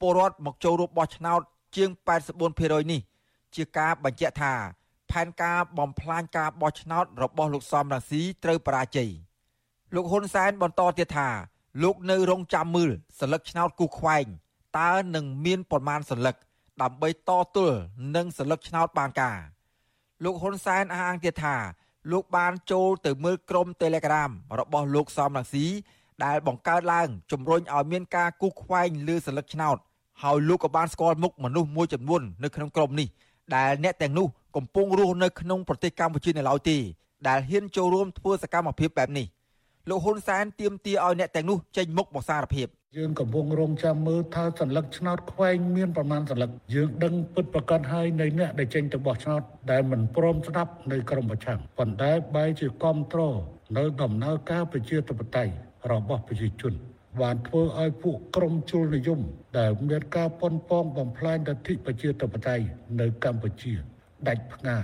[0.00, 1.40] ពលរដ្ឋមកចូលរួមបោះឆ្នោត
[1.76, 1.88] ជាង
[2.40, 3.00] 84%នេះ
[3.54, 4.54] ជាការបញ្ជាក់ថា
[5.10, 9.10] ផែនការបំផ្លាញការបោះឆ្នោតរបស់លោកសំរាស៊ីត្រូវបរាជ័យ
[9.94, 11.28] លោកហ៊ុនសែនបន្តទៀតថា
[11.82, 14.26] លោកនៅរងចាំមើលសិលឹកឆ្នោតគូខ្វែង
[14.78, 16.36] តើនឹងមានប្រមាណសិលឹក
[16.82, 17.78] ដើម្បីតទល់
[18.16, 19.38] នឹងសិលឹកឆ្នោតបានការ
[20.24, 21.56] លោកហ៊ុនសែនអះអាងទៀតថា
[22.12, 25.66] លោកបានចូលទៅមើលក្រុម Telegram របស់លោកសំរងស៊ី
[26.24, 29.76] ដែលបង្កើតឡើងជំរុញឲ្យមានការគូខ្វែងលើសិលឹកឆ្នោត
[30.23, 33.07] ហើយលោកក៏បានស្គាល់មុខមនុស្សមួយចំនួននៅក្នុងក្រុមនេះ
[33.55, 36.77] ដែលអ្នកទាំងនោះកំពុងរស់នៅក្នុងប្រទេសកម្ពុជានៅឡើយទេ
[37.27, 39.25] ដែលហ៊ានចូលរួមធ្វើសកម្មភាពបែបនេះ
[39.89, 42.67] លោកហ៊ុនសែនទាមទារឲ្យអ្នកទាំងនោះចេញមុខមកសារភាព
[42.97, 49.41] យើងកំពុងរងចាំមើលថាសัญลักษณ์ឆ្នោតខ្វែងមានប្រមាណសัญลักษณ์យើងដឹងពិតប្រកបហើយនៃអ្នកដែលចេញទៅបោះឆ្នោត
[49.71, 53.35] ដែលមិនព្រមស្ដាប់នៅក្រមប្រឆាំងប៉ុន្តែបែរជាគ្រប់គ្រង
[53.77, 55.53] នៅដំណើរការប្រជាធិបតេយ្យ
[55.91, 56.73] របស់ប្រជាជន
[57.20, 59.20] បានធ្វើឲ្យពួកក្រុមជលនិយម
[59.58, 62.64] ដែលមានការប៉ុនប៉ងបំផ្លាញលទ្ធិប្រជាធិបតេយ្យ
[63.00, 63.72] នៅកម្ពុជា
[64.28, 64.76] ដាច់ផ្ងា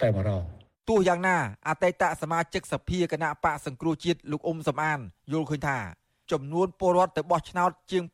[0.00, 0.42] តែម្ដង
[0.88, 1.36] ទោះយ៉ាងណា
[1.68, 4.98] អតីតសមាជិកសភាគណៈបកសង្គ្រោះជាតិលោកអ៊ុំសំអាន
[5.32, 5.78] យល់ឃើញថា
[6.32, 8.04] ចំនួនពលរដ្ឋទៅបោះឆ្នោតជាង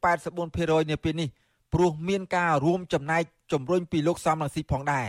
[0.41, 1.29] 84%នាពេលនេះ
[1.73, 5.09] ព្រោះមានការរួមចំណែកជំរុញពីលោកសំរងស៊ីផងដែរ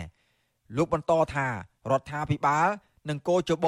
[0.78, 1.48] លោកបន្តថា
[1.92, 2.68] រដ្ឋាភិបាល
[3.10, 3.68] និងកោជប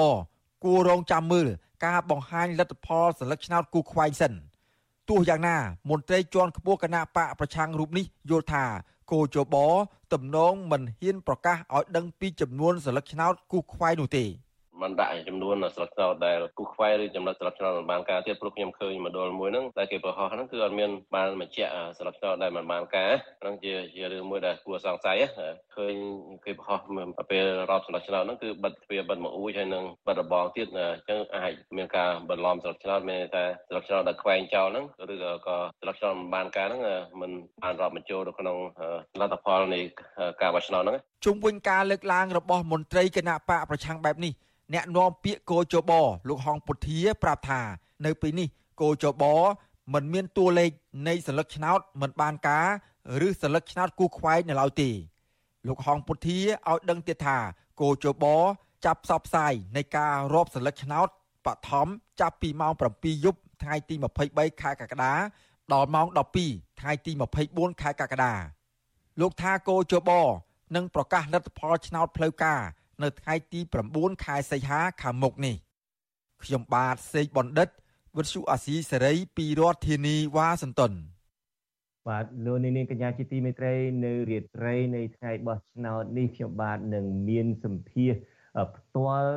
[0.63, 1.47] គួររងចាំមើល
[1.85, 4.33] ការបង្ហាញលទ្ធផលសិលឹកឆ្នោតគូខ្វែងសិន
[5.11, 5.57] ទោះយ៉ាងណា
[5.89, 8.63] មន្ត្រីជាន់ខ្ពស់គណៈបកប្រឆាំងរូបនេះយល់ថា
[9.11, 9.55] គោចប
[10.13, 14.25] ទំនងមិនហ៊ានប្រកាសឲ្យដឹងពីចំនួនសិលឹកឆ្នោតគូខ្វែងនោះទេ
[14.81, 25.17] មិនដាក់ចំនួនស្លឹកឆ្នោតដែលគូខ្វែឬចំណុចស្លឹកឆ្នោតមិនបានការទៀតព្រោះខ្ញុំឃើញមកដល់មួយហ្នឹងតែគេប្រហោះហ្នឹងគឺអត់មានបានបញ្ជាក់ស្លឹកឆ្នោតដែលមិនបានការហ្នឹងជាជារឿងមួយដែលគួរសង្ស័យ
[25.75, 25.93] ឃើញ
[26.45, 26.79] គេប្រហោះ
[27.31, 35.15] ពេលរាប់ស្លឹកឆ្នោតហ្នឹងគឺបិទទ្វារបិទមកអួយហើយនឹងបិទរបងទៀតអញ្ចឹងអាចមានការបន្លំស្លឹកឆ្នោតមានតែស្លឹកឆ្នោតដែលខ្វែងចោលហ្នឹងឬ
[35.47, 36.81] ក៏ស្លឹកឆ្នោតមិនបានការហ្នឹង
[37.21, 37.31] មិន
[37.63, 38.57] បានរាប់បញ្ចូលទៅក្នុង
[39.19, 39.79] លទ្ធផលនៃ
[40.41, 44.33] ការបោះឆ្នោតហ្នឹងជុំវិញការលើកឡើងរបស់មន្ត្រីគណៈបកប្រឆាំងបែបនេះ
[44.73, 45.91] អ្នកនាំពាក្យកោជប
[46.27, 47.61] លោកហងពុធាប្រាប់ថា
[48.05, 48.47] នៅពេលនេះ
[48.81, 49.23] កោជប
[49.93, 50.71] មិនមានតួលេខ
[51.07, 52.67] នៃសិលឹកឆ្នោតមិនបានការ
[53.27, 54.89] ឬសិលឹកឆ្នោតគូខ្វែងនៅឡើយទេ
[55.67, 57.37] លោកហងពុធាឲ្យដឹងទៀតថា
[57.81, 58.25] កោជប
[58.85, 61.07] ចាប់ផ្សព្វផ្សាយនៃការរាប់សិលឹកឆ្នោត
[61.45, 61.87] បឋម
[62.21, 63.95] ចាប់ពីម៉ោង7យប់ថ្ងៃទី
[64.27, 65.13] 23ខែកក្កដា
[65.73, 66.07] ដល់ម៉ោង
[66.43, 67.11] 12ថ្ងៃទី
[67.47, 68.33] 24ខែកក្កដា
[69.21, 70.11] លោកថាកោជប
[70.75, 72.61] នឹងប្រកាសលទ្ធផលឆ្នោតផ្លូវការ
[73.03, 73.59] នៅថ្ងៃទី
[73.91, 75.55] 9ខែសីហាខាងមុខនេះ
[76.43, 77.69] ខ្ញុំបាទសេកបណ្ឌិត
[78.17, 80.93] វិទ្យុអាស៊ីសេរីពីរដ្ឋធានីវ៉ាស៊ីនតោន
[82.07, 83.73] បាទលោកនាងកញ្ញាជាទីមេត្រី
[84.05, 88.11] នៅរាត្រីនៃថ្ងៃបោះឆ្នោតនេះខ្ញុំបាទនឹងមានសម្ភារ
[88.75, 89.35] ផ្ទាល់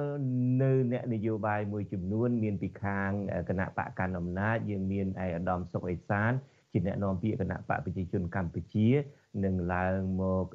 [0.63, 3.11] នៅអ្នកនយោបាយមួយចំនួន មានពីខាង
[3.49, 6.33] គណៈបកកណ្ដាលអំណាចយើងមានឯកឧត្តមសុកអេសាន
[6.73, 8.89] ជាអ្នកនាំពាក្យគណៈបកប្រជាជនកម្ពុជា
[9.45, 10.47] នឹងឡើងមក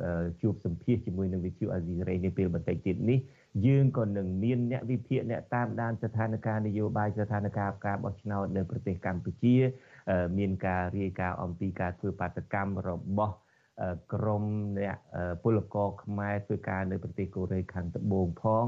[0.41, 3.19] ជួបសម្ភាសជាមួយនឹងវិទ្យុអាស៊ីសេរីនាពេលបន្តិចទៀតនេះ
[3.65, 9.55] យើងក៏នឹងមានអ្នកវិភាគអ្នកតាមដានស្ថានភាពនយោបាយស្ថានភាពការបោះឆ្នោតនៅប្រទេសកម្ពុជា
[10.37, 13.35] មានការរាយការណ៍អំពីការធ្វើបាតកម្មរបស់
[14.13, 14.43] ក្រម
[14.79, 14.95] អ្នក
[15.43, 18.65] ពលករខ្មែរធ្វើការនៅប្រទេសកូរ៉េខាងត្បូងផង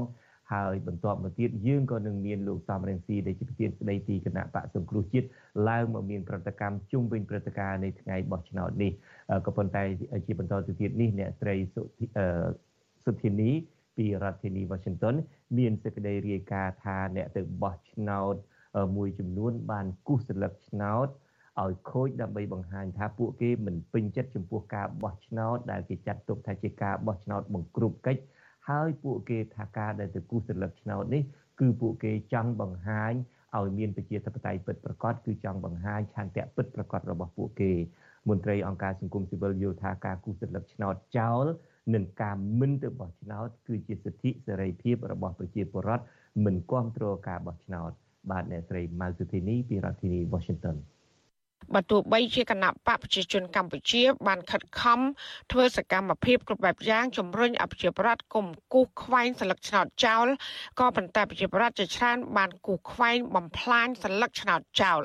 [0.52, 5.26] ហើយបន្ទាប់មកទៀតយើងក៏នឹងមានលោកសំរងស៊ីដែលជាប្រធានស្ដីទីគណៈបកសង្គ្រោះជាតិ
[5.68, 8.92] ឡើងមកមានប្រតិកម្មជុំវិញព្រឹត្តិការណ៍នៃថ្ងៃបោះឆ្នោតនេះ
[9.46, 9.82] ក៏ប៉ុន្តែ
[10.26, 11.56] ជាបន្តទៅទៀតនេះអ្នកស្រី
[13.04, 13.50] សុធានី
[13.96, 15.14] ពីរដ្ឋធានី Washington
[15.58, 18.34] មានសេចក្តីរាយការណ៍ថាអ្នកទៅបោះឆ្នោត
[18.96, 21.08] មួយចំនួនបានគូសស្លឹកឆ្នោត
[21.62, 28.22] ឲ្យខូចដើម្បីបង្ហាញថាពួកគេមិនពេញចិត្តចំពោះការបោះឆ្នោតដែលគេចាត់ទុកថាជាការបោះឆ្នោតបង្ក្រប់កិច្ច
[28.68, 31.22] ហើយពួកគេថាការដែលទៅគូសស្លឹកឆ្នោតនេះ
[31.60, 33.12] គឺពួកគេចង់បង្ហាញ
[33.58, 37.72] ឲ្យមានប្រជាធិបតេយ្យពិតប្រាកដគឺចង់បង្ហាញឆន្ទៈពិតប្រាកដរបស់ពួកគេ
[38.28, 41.46] មន្ត្រីអង្គការសង្គមស៊ីវិលយល់ថាការគូសស្លឹកឆ្នោតចោល
[41.94, 46.04] និងការមិនទៅបោះឆ្នោតគឺជាសិទ្ធិសេរីភាពរបស់ប្រជាពលរដ្ឋ
[46.44, 47.90] មិនគ្រប់គ្រងការបោះឆ្នោត
[48.30, 50.76] បាទអ្នកស្រីម៉ៅសុធីនីពីរដ្ឋធានី Washington
[51.74, 55.00] បើទោះបីជាគណៈបកប្រជាជនកម្ពុជា បានខិតខំ
[55.50, 60.26] ធ្វើសកម្មភាពគ្រប់បែបយ៉ាងជំរុញអភិជាប្រដ្ឋគុំគូសខ្វែងសិលឹកឆ្នោតចោល
[60.80, 65.02] ក៏ប៉ុន្តែប្រជាប្រដ្ឋជាច្រើនបានគូសខ្វែងបំផ្លាញសិលឹកឆ្នោតចោល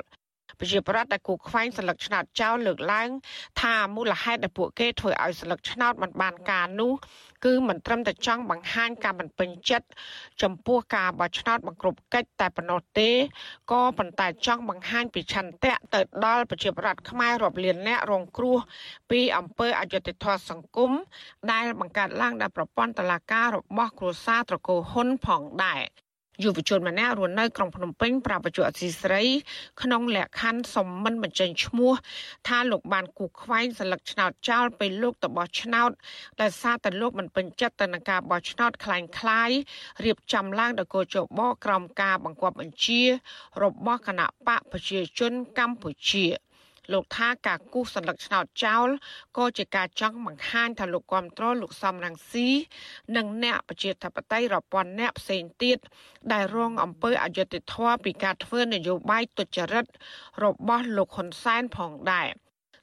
[0.60, 3.08] ប្រជាប្រដ្ឋដែលគូខ្វែងស្លឹកឆ្នោតចោលលើកឡើង
[3.62, 6.92] ថាមូលហេតុដែលពួកគេធ្វើឲ្យស្លឹកឆ្នោតមិនបានការនោះ
[7.44, 9.86] គឺមិនត្រឹមតែចង់បង្ហាញការមិនពេញចិត្ត
[10.42, 13.10] ចំពោះការបោះឆ្នោតបង្ក្រប់កិច្ចតែប៉ុណ្ណោះទេ
[13.72, 18.58] ក៏ប៉ុន្តែចង់បង្ហាញពីឆន្ទៈទៅដល់ប្រជាប្រដ្ឋខ្មែររាប់លានអ្នករងគ្រោះ
[19.10, 20.92] ពីអំពើអយុត្តិធម៌សង្គម
[21.52, 25.82] ដែលបង្កើតឡើងដោយប្រព័ន្ធតុលាការរបស់គ្រួសារត្រកូលហ៊ុនផងដែរ
[26.43, 29.23] យុវជនម្នាក់រស់នៅក្រុងភ្នំពេញប្រាប់បច្ចុប្បន្នអសីស្រី
[29.81, 31.93] ក្នុងលក្ខខណ្ឌសំមិនបញ្ចេញឈ្មោះ
[32.47, 35.91] ថាលោកបានគូខ្វែងសន្លឹកឆ្នោតចោលពេលលោកទៅបោះឆ្នោត
[36.41, 39.51] ដែលសារតែលោកមិនពេញចិត្តទៅនឹងការបោះឆ្នោតคล้ายคล้าย
[40.05, 43.01] រៀបចំឡើងដោយកោជបក្រមការបង្គាប់បញ្ជា
[43.61, 46.25] របស់គណៈបកប្រជាជនកម្ពុជា
[46.92, 48.88] លោកថាការគូសសន្លឹកឆ្នោតចោល
[49.38, 52.48] ក៏ជាការចង់បង្ហាញថាលោកគ្រប់គ្រងលោកសំរងស៊ី
[53.16, 55.78] និងអ្នកប្រជាធិបតេយ្យរាប់ពាន់អ្នកផ្សេងទៀត
[56.32, 59.86] ដែលរងអំពើអយុត្តិធម៌ពីការធ្វើនយោបាយទុច្ចរិត
[60.44, 62.28] របស់លោកហ៊ុនសែនផងដែរ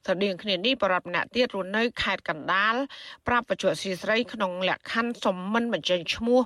[0.06, 2.74] ស្រដៀងគ្នានេះបរដ្ឋម្នាក់ទៀតរស់នៅខេត្តកណ្ដាល
[3.26, 6.40] ប្រាប់បច្ចុប្បន្នស៊ីស្រីក្នុងលក្ខខណ្ឌសំមិនបញ្ចេញឈ្មោះ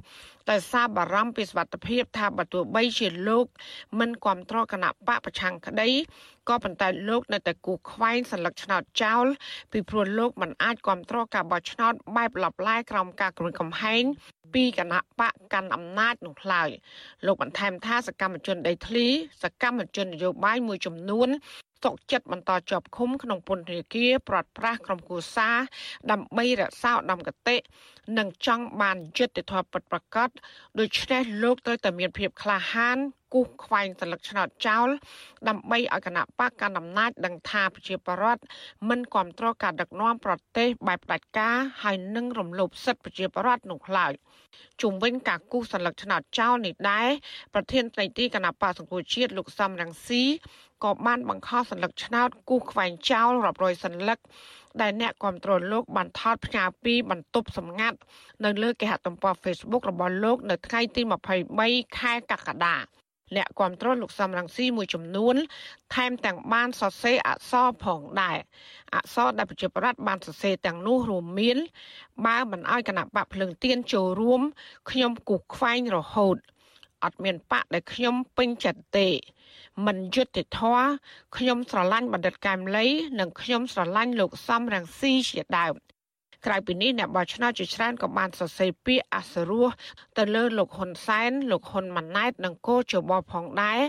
[0.49, 3.47] តែសារបារម្ភពីសុខភាពថាបើទោះបីជាលោក
[3.99, 5.91] មិនគ្រប់គ្រងគណៈបកប្រឆាំងក្តី
[6.49, 9.27] ក៏ប៉ុន្តែលោកនៅតែគូខ្វែងសัญลักษณ์ឆ្នោតចោល
[9.73, 14.03] ពីព្រោះលោកមិនអាចគ្រប់គ្រងការបោះឆ្នោតបែបលាប់ឡាយក្រោមការគម្រាមកំហែង
[14.55, 16.71] ពីគណៈបកកាន់អំណាចនោះឡើយ
[17.27, 19.07] លោកបន្ថែមថាសកម្មជនដីធ្លី
[19.43, 21.29] សកម្មជននយោបាយមួយចំនួន
[21.84, 25.50] សុកចិត្តបន្តជាប់ឃុំក្នុងពន្ធនាគារប្រត់ប្រាស់ក្រុមគូសា
[26.12, 27.58] ដើម្បីរក្សាឧត្តមគតិ
[28.18, 30.30] និងចង់បានយុត្តិធម៌ពិតប្រាកដ
[30.80, 32.98] ដូច្នេះលោកត្រូវតែមានភាពក្លាហាន
[33.34, 34.88] គូសខ្វែងសន្លឹកឆ្នោតចោល
[35.50, 38.42] ដើម្បីឲ្យគណៈបកកណ្ដាលអំណាចដឹងថាប្រជាពលរដ្ឋ
[38.90, 44.14] មិនគ្រប់គ្រងការដឹកនាំប្រទេសបែបផ្ដាច់ការហើយនឹងរំលោភសិទ្ធិប្រជាពលរដ្ឋនោះឡើយ
[44.82, 47.10] ជុំវិញការគូសសន្លឹកឆ្នោតចោលនេះដែរ
[47.54, 50.24] ប្រធានស្ដីទីគណៈបកសង្គមជាតិលោកសំរងស៊ី
[50.84, 54.20] ក៏បានបង្ខំសន្លឹកឆ្នោតគូសខ្វែងចោលរាប់រយសន្លឹក
[54.82, 57.98] ដែលអ្នកគ្រប់គ្រងលោកបានថតផ្ញើពីបន្ទប់សម្ងាត់
[58.44, 61.02] នៅលើគេហទំព័រ Facebook របស់លោកនៅថ្ងៃទី
[61.50, 62.78] 23ខែកក្កដា
[63.36, 65.36] អ្នកគ្រប់គ្រងលោកសំរងស៊ីមួយចំនួន
[65.96, 68.38] ថែមទាំងបានសរសេរអក្សរផងដែរ
[68.96, 71.58] អក្សរដែលប្រជាប្រដ្ឋបានសរសេរទាំងនោះរួមមាន
[72.26, 74.42] បើមិនអោយគណៈបកភ្លើងទៀនចូលរួម
[74.90, 76.38] ខ្ញុំគូសខ្វែងរហូត
[77.04, 79.10] អត់មានបកដែលខ្ញុំពេញចិត្តទេ
[79.86, 80.86] មិនយុត្តិធម៌
[81.38, 82.86] ខ្ញុំស្រឡាញ់បណ្ឌិតកែមលី
[83.20, 85.76] និងខ្ញុំស្រឡាញ់លោកសំរងស៊ីជាដើម
[86.46, 89.68] ក្រៅពីនេះអ្នកបោះឆ្នោតជាច្រើនក៏បានសរសេរពាក្យអសុរោះ
[90.18, 93.82] ទៅលើលោកហ៊ុនសែនលោកហ៊ុនម៉ាណែតនិងកូជបផងដែរ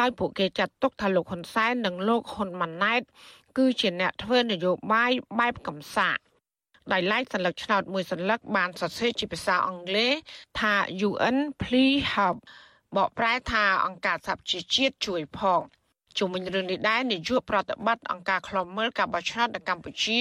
[0.00, 3.02] ដោយពួកគេចាត់ទុកថាលោកហ៊ុនសែននិងលោកហ៊ុនម៉ាណែត
[3.58, 6.16] គឺជាអ្នកធ្វើនយោបាយបែបកំសាក
[6.92, 10.12] ដោយឡែកសន្លឹកឆ្នោតមួយសន្លឹកបានសរសេរជាភាសាអង់គ្លេស
[10.60, 10.74] ថា
[11.08, 12.38] UN please help
[12.96, 15.60] បកប្រែថាអង្គការសហប្រជាជាតិជួយផង
[16.18, 20.18] ជុំវិញរឿងនេះដែរនាយកប្រតិបត្តិអង្គការឃ្លាំមើលការបោះឆ្នោតនៅកម្ពុជា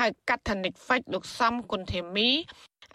[0.00, 2.30] ហៅកាត់ថានិកហ្វិចលោកសំគុណធីមី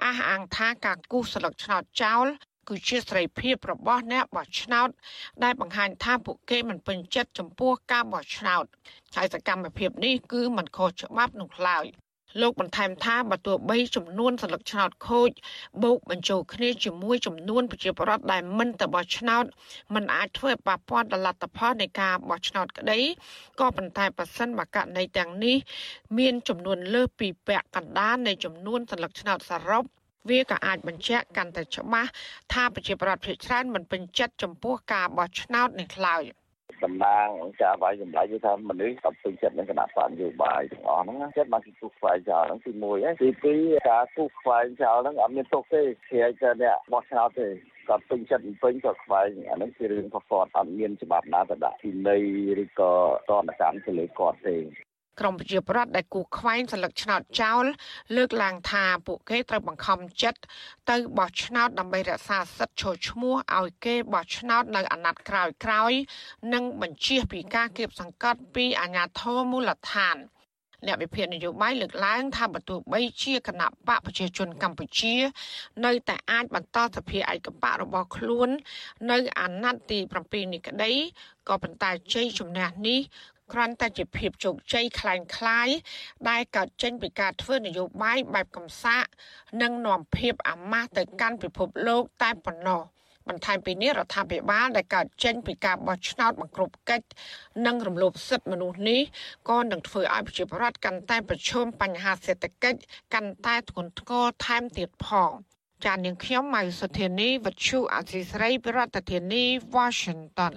[0.03, 2.25] អះអាងថាការគូសស្លឹកឆ្នោតចោល
[2.69, 4.89] គឺជាសេរីភាពរបស់អ្នកបោះឆ្នោត
[5.43, 8.65] ដែលបង្ហាញថាពួកគេមិនពេញចិត្តចំពោះការបោះឆ្នោត
[9.15, 11.85] ហើយសកម្មភាពនេះគឺមិនខុសច្បាប់នោះឡើយ
[12.41, 15.31] លោកបន្ថែមថាបើទោះបីចំនួនសន្លឹកឆ្នោតខូច
[15.83, 19.43] បូកបញ្ចូលគ្នាជាមួយចំនួនប្រជាពលរដ្ឋដែលមិនទៅបោះឆ្នោត
[19.93, 22.99] มันអាចធ្វើឲ្យប៉ះពាល់ដល់លទ្ធផលនៃការបោះឆ្នោតក្តី
[23.59, 25.57] ក៏ប៉ុន្តែប៉ះសិនមកករណីទាំងនេះ
[26.17, 29.83] មានចំនួនលើសពីពាក់កណ្ដាលនៃចំនួនសន្លឹកឆ្នោតសរុប
[30.29, 32.09] វាក៏អាចបញ្ជាក់កាន់តែច្បាស់
[32.53, 36.23] ថាប្រជាប្រដ្ឋភាគច្រើនមិនពេញចិត្តចំពោះការបោះឆ្នោតនេះឡើយ
[36.83, 37.27] តំណាង
[37.61, 47.47] ការវាយចម្លែកថាមនុស្សអត់ពេញចិត្តនឹងគណៈបកនយោបាយទាំងអស់ហ្នឹងចិត្តបានគេគូខ្វែងចោលហ្នឹងទី1ហើយទី2ការគូខ្វែងចោលហ្នឹងអត់មានទុកទេគេតែអ្នកបោះឆ្នោតទេ
[47.87, 52.17] គាត់ពេញចិត្តពេញក៏ខ្វែងអាហ្នឹងជារឿងរបស់គាត់អត់មានច្បាប់ណាទៅដាក់ពីនៃ
[52.63, 52.91] ឬក៏
[53.29, 54.57] តនកម្មទៅលើគាត់ទេ
[55.19, 57.65] ក្រមប្រជាប្រដ្ឋដែលគូខ្វែងសន្លឹកឆ្នោតចោល
[58.15, 60.39] លើកឡើងថាពួកគេត្រូវបង្ខំចិត្ត
[60.89, 65.93] ទៅបោះឆ្នោតដើម្បីរក្សាសិទ្ធិចូលឈ្មោះឲ្យគេបោះឆ្នោតនៅអាណត្តិក្រោយក្រោយ
[66.53, 70.17] និងបញ្ជាពីការគៀបសង្កត់ពីអាជ្ញាធរមូលដ្ឋាន
[70.87, 75.15] អ្នកវិភាគនយោបាយលើកឡើងថាបើទោះបីជាគណៈបកប្រជាជនកម្ពុជា
[75.85, 78.49] នៅតែអាចបន្តសភាឯកបករបស់ខ្លួន
[79.11, 80.91] នៅអាណត្តិទី7នេះក្តី
[81.49, 82.99] ក៏ប៉ុន្តែជ័យជំនះនេះ
[83.52, 85.76] គ្រាន់តែជាភាពជោគជ័យคล้ายៗ
[86.28, 89.04] ដែលកើតចេញពីការធ្វើនយោបាយបែបកំសាក
[89.62, 92.82] និងនាំភាពអាម៉ាស់ទៅកាន់ពិភពលោកតែប៉ុណ្ណោះ
[93.28, 97.06] បន្ថែមពីនេះរដ្ឋាភិបាលដែលកើតចេញពីការបោះឆ្នោតបង្ក្រប់កិច្ច
[97.66, 99.00] និងរំលោភសិទ្ធិមនុស្សនេះ
[99.48, 102.80] ក៏នឹងធ្វើឲ្យប្រជាពលរដ្ឋកាន់តែប្រឈមបញ្ហាសេដ្ឋកិច្ច
[103.14, 105.30] កាន់តែធ្ងន់ធ្ងរថែមទៀតផង
[105.84, 109.44] ចាននាងខ្ញុំម៉ៃសុធានីវັດឈូអសីស្រីប្រធានាធិបតី
[109.76, 110.54] Washington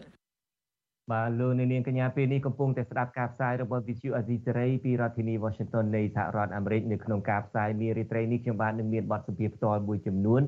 [1.13, 10.43] បាទលោកនាងកញ្ញាពេលនេះកំពុងតែស្ដាប់ការផ្សាយរបស់ VTV អាស៊ីសេរីពីរដ្ឋធានី Washington នៃសហរដ្ឋអាមេរិកនៅក្នុងការផ្សាយនារីត្រីនេះខ្ញុំបាទនឹងមានបទសម្ភាសន៍ផ្ទាល់មួយចំនួន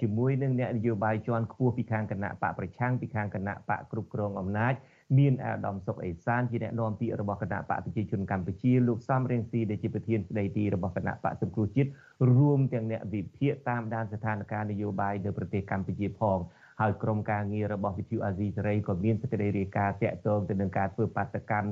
[0.00, 4.74] ជាមួយនឹងអ្នកនយោបាយជាន់ខ្ពស់ពីខាងគណៈបកប្រឆាំងពីខាងគណៈបកគ្រប់គ្រងអំណាច
[5.18, 11.90] មានអាដាមសុកអេសានជាអ្នកនាំពាក្យរបស់គណៈបកប្រជាជនកម្ពុជាលោកសំរៀងស៊ីដែលជាប្រធានស្ដីទីរបស់គណៈបកសង្គ្រោះជាតិ
[12.36, 16.38] រួមទាំងអ្នកវិភាគតាមដានស្ថានភាពនយោបាយនៅប្រទេសកម្ពុជាផង
[16.80, 21.68] ហើយក្រុមការងាររបស់វិទ្យុអាស៊ីសេរីក៏មានសេចក្តីរាយការណ៍តាក់ទងទៅនឹងការធ្វើបាតកម្ម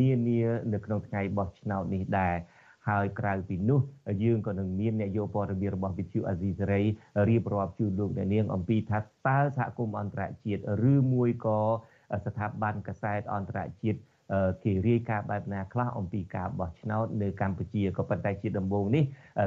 [0.00, 0.40] នានា
[0.72, 2.36] នៅក្នុងថ្ងៃបោះឆ្នោតនេះដែរ
[2.88, 3.80] ហើយក្រៅពីនោះ
[4.24, 6.82] យើងក៏នឹងមានអ្នកយកព័ត៌មានរបស់វិទ្យុអាស៊ីសេរី
[7.28, 11.60] រៀបរាប់ជូនលោកអ្នកនាងអំពីថាតើសហគមន៍អន្តរជាតិឬមួយក៏
[12.26, 13.98] ស្ថាប័នកសែតអន្តរជាតិ
[14.64, 19.04] គេរាយការណ៍បែបណាខ្លះអំពីការបោះឆ្នោតនៅកម្ពុជាក៏ប៉ុន្តែជាដំបូងនេះ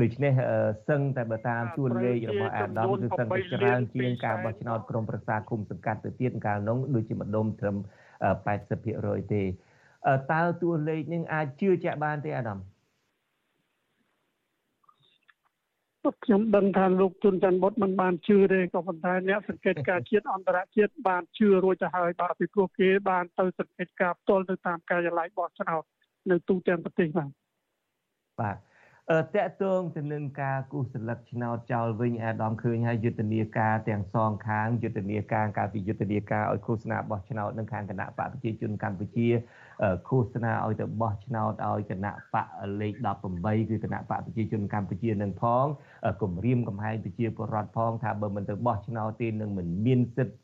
[0.00, 0.32] ដូច្នេះ
[0.88, 7.76] សឹងតែបើតាមជួនលេខរបស់អាដាមគឺសឹងតែច្រើនជាងការបោះឆ្នោតក្រុមប្រឹក្សាគុំសង្កាត់ទៅទៀតកាលនោះដូចជាម្ដុំត្រឹម
[8.54, 9.42] 80%ទេ
[10.32, 12.58] តើតួលេខនឹងអាចជឿជាក់បានទេអាដាម
[16.24, 25.82] ខ្ញុំដឹងថាលោកជុនច័ន្ទបុតមិនបានជឿទេក៏ប៉ុន្តែអ្នកសង្កេតការជាតិអន្តរជាតិបានជឿរួចទៅហើយបាទពីព្រោះគេបានទៅសង្កេតការផ្ទាល់ទៅតាមការិយាល័យបោះឆ្នោត
[26.30, 27.30] នៅទូទាំងប្រទេសបាទ
[28.40, 28.67] បាទអឺ
[29.10, 39.28] តកតងទៅនឹងការគូសស្លឹកឆ្នោតចោលវិញអាដាមឃើញហើយយុទ្ធនាការទាំងសងខាងយុទ្ធនាការការពីយុទ្ធនាការឲ្យឃោសនាបោះឆ្នោតនឹងខាងគណៈបកប្រជាជនកម្ពុជា
[40.08, 42.46] ឃោសនាឲ្យទៅបោះឆ្នោតឲ្យគណៈបក
[42.80, 42.94] លេខ
[43.32, 45.66] 18គឺគណៈបកប្រជាជនកម្ពុជានឹងផង
[46.22, 50.38] គម្រាមកំហែងប្រជាពលរដ្ឋផងថាបើមិនទៅបោះឆ្នោតទេនឹងមិនមានសិទ្ធិ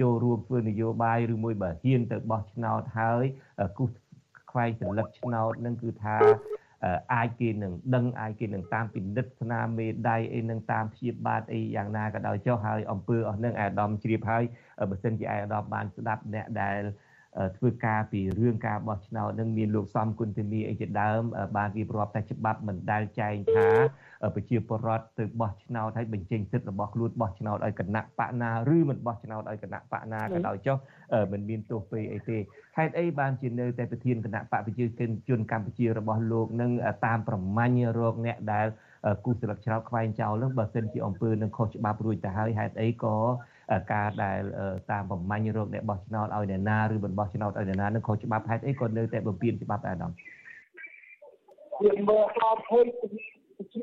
[0.00, 3.24] ចូលរួមធ្វើនយោបាយឬមួយបើហ៊ានទៅបោះឆ្នោតហើយ
[3.78, 3.90] គូស
[4.50, 6.16] ខ្វែងសន្លឹកឆ្នោតនឹងគឺថា
[7.14, 14.44] អាចគេនឹងដឹងអាចគេនឹងតាមពិនិត្យស្នាមមេដៃអីនឹងតាមព្យាបាទអីយ៉ាងណាក៏ដោយចុះហើយអំពើអស់នឹងអាដាមជ្រាបហើយ
[14.90, 16.80] បើសិនជាអាដាមបានស្ដាប់អ្នកដែល
[17.56, 21.22] ធ្វើការពីរឿងការបោះឆ្នោតនឹងមានលោកសំគុណធានីអីជាដើម
[21.56, 23.68] បានរៀបរាប់តែច្បាប់មិនដែលចែងថា
[24.34, 30.76] ប្រជាពលរដ្ឋទៅបោះឆ្នោតហើយបញ្ចេញសិទ្ធិរបស់ខ្លួនបោះឆ្នោតឲ្យគណៈបកណាឬមិនបោះឆ្នោតឲ្យគណៈបកណាក៏ដោយចុះ
[31.32, 32.38] មិនមានទោសពេអីទេ
[32.76, 34.84] ហេតុអីបានជានៅតែប្រធានគណៈបកប្រជា
[35.28, 36.70] ជនកម្ពុជារបស់លោកនឹង
[37.06, 38.66] តាមប្រមាញ់រោគអ្នកដែល
[39.24, 43.16] គូសស្លឹកឆ្នោតខ្វែងចោលនឹងបើសិនជាអំពើនឹងខុសច្បាប់រួចទៅហើយហេតុអីក៏
[43.92, 44.40] ការដែល
[44.90, 50.14] តាមបំបញ្ញរោគអ្នកបោះឆ្នោតឲ្យអ្នកណាឬមិនបោះឆ្នោតឲ្យអ្នកណានឹងខុសច្បាប់ហេតុអីក៏នៅតែបំពេញច្បាប់ដែរដល់
[51.84, 52.86] យើងមើលអត់ឃើញ
[53.72, 53.82] ជា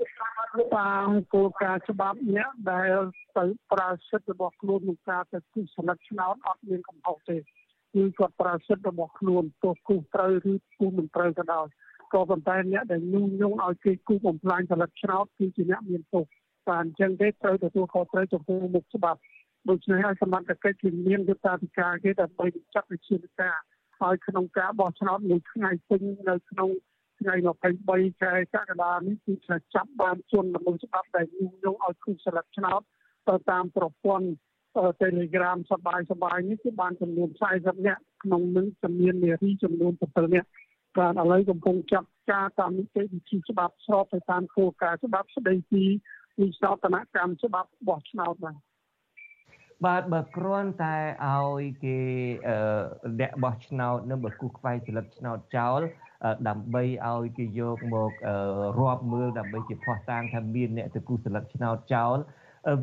[0.76, 2.96] តាមគោលការណ៍ច្បាប់នេះដែល
[3.38, 11.67] ទៅប្រើសិទ្ធិរបស់ខ្លួនក្នុងការទៅគូសនិទ្ធឆ្នោតអត់មានកំហុសទេគឺគាត់ប្រើសិទ្ធិរបស់ខ្លួនទោះគូត្រូវឬគូមិនត្រូវក៏ដោយ
[12.13, 16.26] ក៏ប៉ុន្តែអ្នកដែលញុះញង់ឲ្យគេគូបំផ្លាញផលិតឆ្នោតគឺជាអ្នកមានទោស
[16.67, 19.20] តែអញ្ចឹងទេត្រូវទទួលខុសត្រូវចំពោះមុខច្បាប់
[19.69, 23.58] ដូច្នេះហើយសមត្ថកិច្ចគឺមានយុទ្ធាធិការគេដើម្បីចាត់វិជាការ
[24.00, 26.69] ហើយក្នុងការបោះឆ្នោតមួយថ្ងៃពេញនៅក្នុង
[27.19, 27.34] ថ្ងៃ
[27.84, 32.82] 23ខែកក្កដានេះគឺថាចាប់បានជនល្មើសច្បាប់ដែលញុះញង់ឲ្យគូស្លឹកឆ្នោត
[33.30, 34.28] ទៅតាមប្រព័ន្ធ
[35.02, 40.50] Telegram សបាយសបាយនេះគឺបានចំនួន40នាក់ក្នុងនឹងចំនួននារីចំនួន7នាក់
[40.97, 45.84] បានឥឡូវកំពុងចាប់ការតាមនីតិវិធីច្បាប់ស្របទៅតាមគោលការណ៍ច្បាប់ស្តីពី
[46.41, 48.70] វិសោធនកម្មច្បាប់បោះឆ្នោតបាទ
[49.86, 52.00] បាទបើគ្រាន់តែឲ្យគេ
[53.20, 55.82] អ្នកបោះឆ្នោតនឹងបើគូខ្វែងសិលឹកឆ្នោតចោល
[56.48, 58.12] ដើម្បីឲ្យគេយកមក
[58.80, 62.17] រាប់មើលដើម្បីជាផុសតាងថាមានអ្នកទៅគូសិលឹកឆ្នោតចោល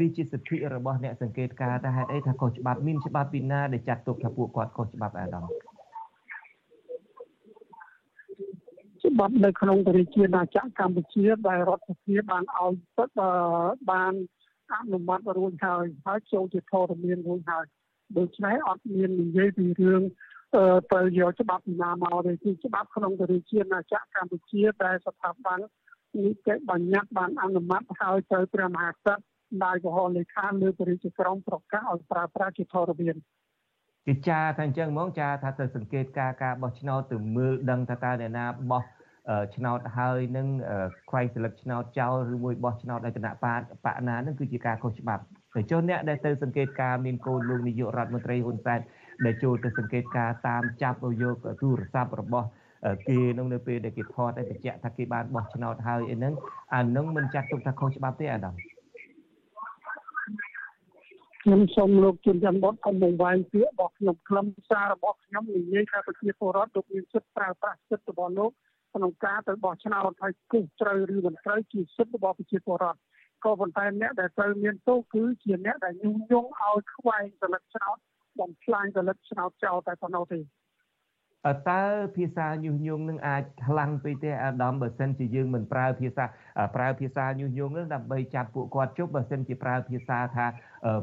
[0.00, 5.46] វាជាសិទ្ធិរបស់អ្នកសង្កេតការតែហេតុអីថាខុសច្បាប់មានច្បាប់ពីណាដែលចាត់ទុកថាពួកគាត់ខុសច្បាប់អាដាម
[9.04, 12.74] ច្បាប់នៅក្នុងរាជាណាចក្រកម្ពុជាដែលរដ្ឋសភាបានឲ្យ
[13.90, 14.12] បាន
[14.74, 17.64] អនុម័តរួចហើយហើយចូលជាធរមានរួចហើយ
[18.18, 20.02] ដូច្នេះអត់មាននិយាយពីរឿង
[20.92, 25.58] ទៅយកច្បាប់ពីណាមកទេគឺច្បាប់ក្នុងរាជាណាចក្រកម្ពុជាដែលស្ថាប័ន
[26.22, 29.16] នីតិបញ្ញត្តិបានអនុម័តហើយទៅព្រះមហាក្សត្រ
[29.64, 33.16] ដាយកុហកលេខាលើព្រះរាជក្រមប្រកាសឲ្យប្រើប្រាស់ជាធរមាន
[34.06, 38.82] គេចាថាអញ្ចឹងហ្មងចាថាទៅសង្កេតការការបោះឆ្នោតទៅមើលដឹងថាតើអ្នកណាបោះ
[39.56, 40.46] ឆ្នោតហើយនឹង
[41.10, 45.22] ខ្វែងសិលឹកឆ្នោតចោលឬមួយបោះឆ្នោតដោយគណៈបកបកណានឹងគឺជាការខុសច្បាប់
[45.54, 48.80] តែចុះអ្នកដែលទៅសង្កេតការមានកូនលោកនាយករដ្ឋមន្ត្រីហ៊ុនសែន
[49.24, 52.46] ដែលចូលទៅសង្កេតការតាមចាប់យកទូរស័ព្ទរបស់
[53.08, 56.34] គេនឹងនៅពេលដែលគេថតឲ្យបញ្ជាក់ថាគេបានបោះឆ្នោតហើយអីហ្នឹង
[56.74, 58.54] អានឹងមិនចាត់ទុកថាខុសច្បាប់ទេអាដាម
[61.42, 68.50] ខ្ញុំសូមលោកជួនច័ន្ទបុតអមបង្វែងពាក្យរបស់ខ្ញុំខ្លឹមសាររបស់ខ្ញុំនិយាយថាប្រជាពលរដ្ឋលោកមានសិទ្ធិប្រើប្រាស់សិទ្ធិរបស់លោក
[68.94, 73.00] ក្នុងការទៅបោះឆ្នោតហើយគូសត្រូវឬមិនត្រូវជាសិទ្ធិរបស់ប្រជាពលរដ្ឋ
[73.44, 77.96] ក៏ប៉ុន្តែអ្នកដែលត្រូវមានទោសគឺជាអ្នកដែលញុះញង់ឲ្យខ្វែងផលិតឆ្នោត
[78.40, 80.40] បំផ្លាញផលិតឆ្នោតចោលតែប៉ុណ្ណោះទេ
[81.70, 81.82] តើ
[82.16, 86.24] ភាសាញុះញង់នឹងអាចខ្លាំងពេកទេអាដាមបើសិនជាយើងមិនប្រើភាសា
[86.76, 90.46] ប្រើភាសាញុះញង់នឹងដើម្បីចាប់ពួកគាត់ជប់បើសិនជាប្រើភាសាថា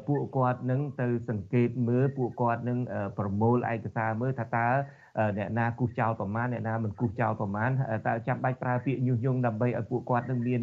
[0.08, 2.78] ពួកគាត់នឹងទៅសង្កេតមើលពួកគាត់នឹង
[3.18, 4.70] ប្រមូលឯកសារមើលថាតើ
[5.38, 7.70] អ្នកណាគូសចោលប្រមាណអ្នកណាមិនគូសចោលប្រមាណ
[8.08, 10.62] តើចាំបាច់ប្រើពាក្យញុះញង់ដើម្បីឲ្យពួកគាត់នឹងមាន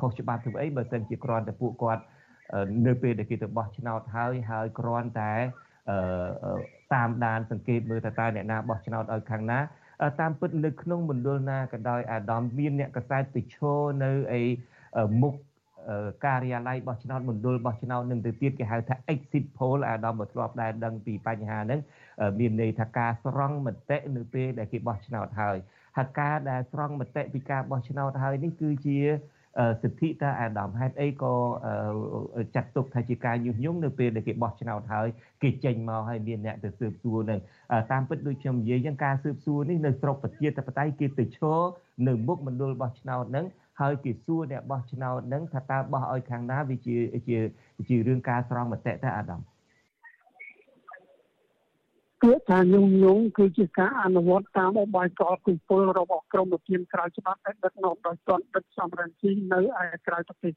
[0.00, 2.02] ខុសច្បាប់ធ្វើអីបើសិនជាគ្រាន់តែពួកគាត់
[2.86, 5.32] នៅពេលដែលគេទៅបោះឆ្នោតហើយហើយគ្រាន់តែ
[6.94, 9.58] តាមដានសង្កេតមើលថាតើអ្នកណាបោះឆ្នោតឲ្យខាងណា
[10.20, 14.42] តាមពិតនៅក្នុងមណ្ឌលណាក៏ដោយអាដាមមានអ្នកកសែតទៅឈរនៅអី
[15.22, 15.34] មុខ
[16.26, 21.80] ការិយាល័យបោះឆ្នោតមណ្ឌលបោះឆ្នោតនឹងទៅទៀតគេហៅថា exit poll អាដាមមកធ្លាប់ដែរដឹងពីបញ្ហាហ្នឹង
[22.38, 25.56] មានន័យថាការស្រង់មតិនៅពេលដែលគេបោះឆ្នោតហើយ
[25.96, 28.98] ហើយការដែលស្រង់មតិពីការបោះឆ្នោតហើយនេះគឺជា
[29.82, 31.34] សិទ្ធិតាអាដាមហេតុអីក៏
[32.54, 35.08] ចាត់ទុកថាជាការញុះញង់នៅពេលដែលគេបោះឆ្នោតហើយ
[35.42, 37.40] គេចេញមកហើយមានអ្នកទៅស៊ើបសួរនឹង
[37.92, 41.60] តាមពិតដូចខ្ញុំនិយាយចឹងការស៊ើបសួរនេះនៅស្រុកប្រជាធិបតេយ្យគេទៅឈរ
[42.08, 43.46] នៅមុខមណ្ឌលបោះឆ្នោតហ្នឹង
[43.78, 46.96] ហើយគេសួរអ្នកបោះឆ្នោតហ្នឹងថាតើបោះឲ្យខាងណាវាជា
[47.28, 47.38] ជា
[47.88, 49.40] ជារឿងការស្រង់មតិតែអាដាម
[52.22, 60.54] ពាក្យថាញុងញងគឺជាការអនុវត្តតាមអបាយកលគុយពលរបស់ក្រមវិធានក្រៅច្បាប់ដែលដឹកនាំដោយទន់ដឹកសំរងស៊ីនៅឯក្រៅប្រទេស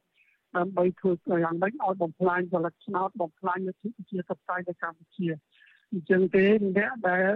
[0.56, 1.12] ដើម្បីធ្វើ
[1.44, 5.28] យ៉ាងម៉េចឲ្យបំផ្លាញផលិតឆ្នោតបំផ្លាញលទ្ធិប្រជាធិបតេយ្យនៅកម្ពុជា
[5.92, 6.44] អញ្ចឹងទេ
[6.76, 7.26] អ្នកដែល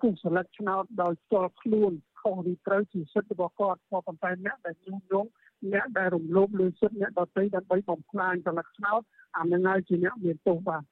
[0.00, 1.92] គូសសិលឹកឆ្នោតដោយផ្ទាល់ខ្លួន
[2.24, 5.28] ខុសឬត្រូវជាសិទ្ធិរបស់គាត់ក៏ប៉ុន្តែអ្នកដែលញុះញង់
[5.72, 9.02] អ្នកដែលរំលោភលើសិទ្ធិអ្នកដទៃដើម្បីបំផ្លាញផលិតឆ្នោត
[9.36, 10.82] អានឹងហើយជាអ្នកមានទោសបាទ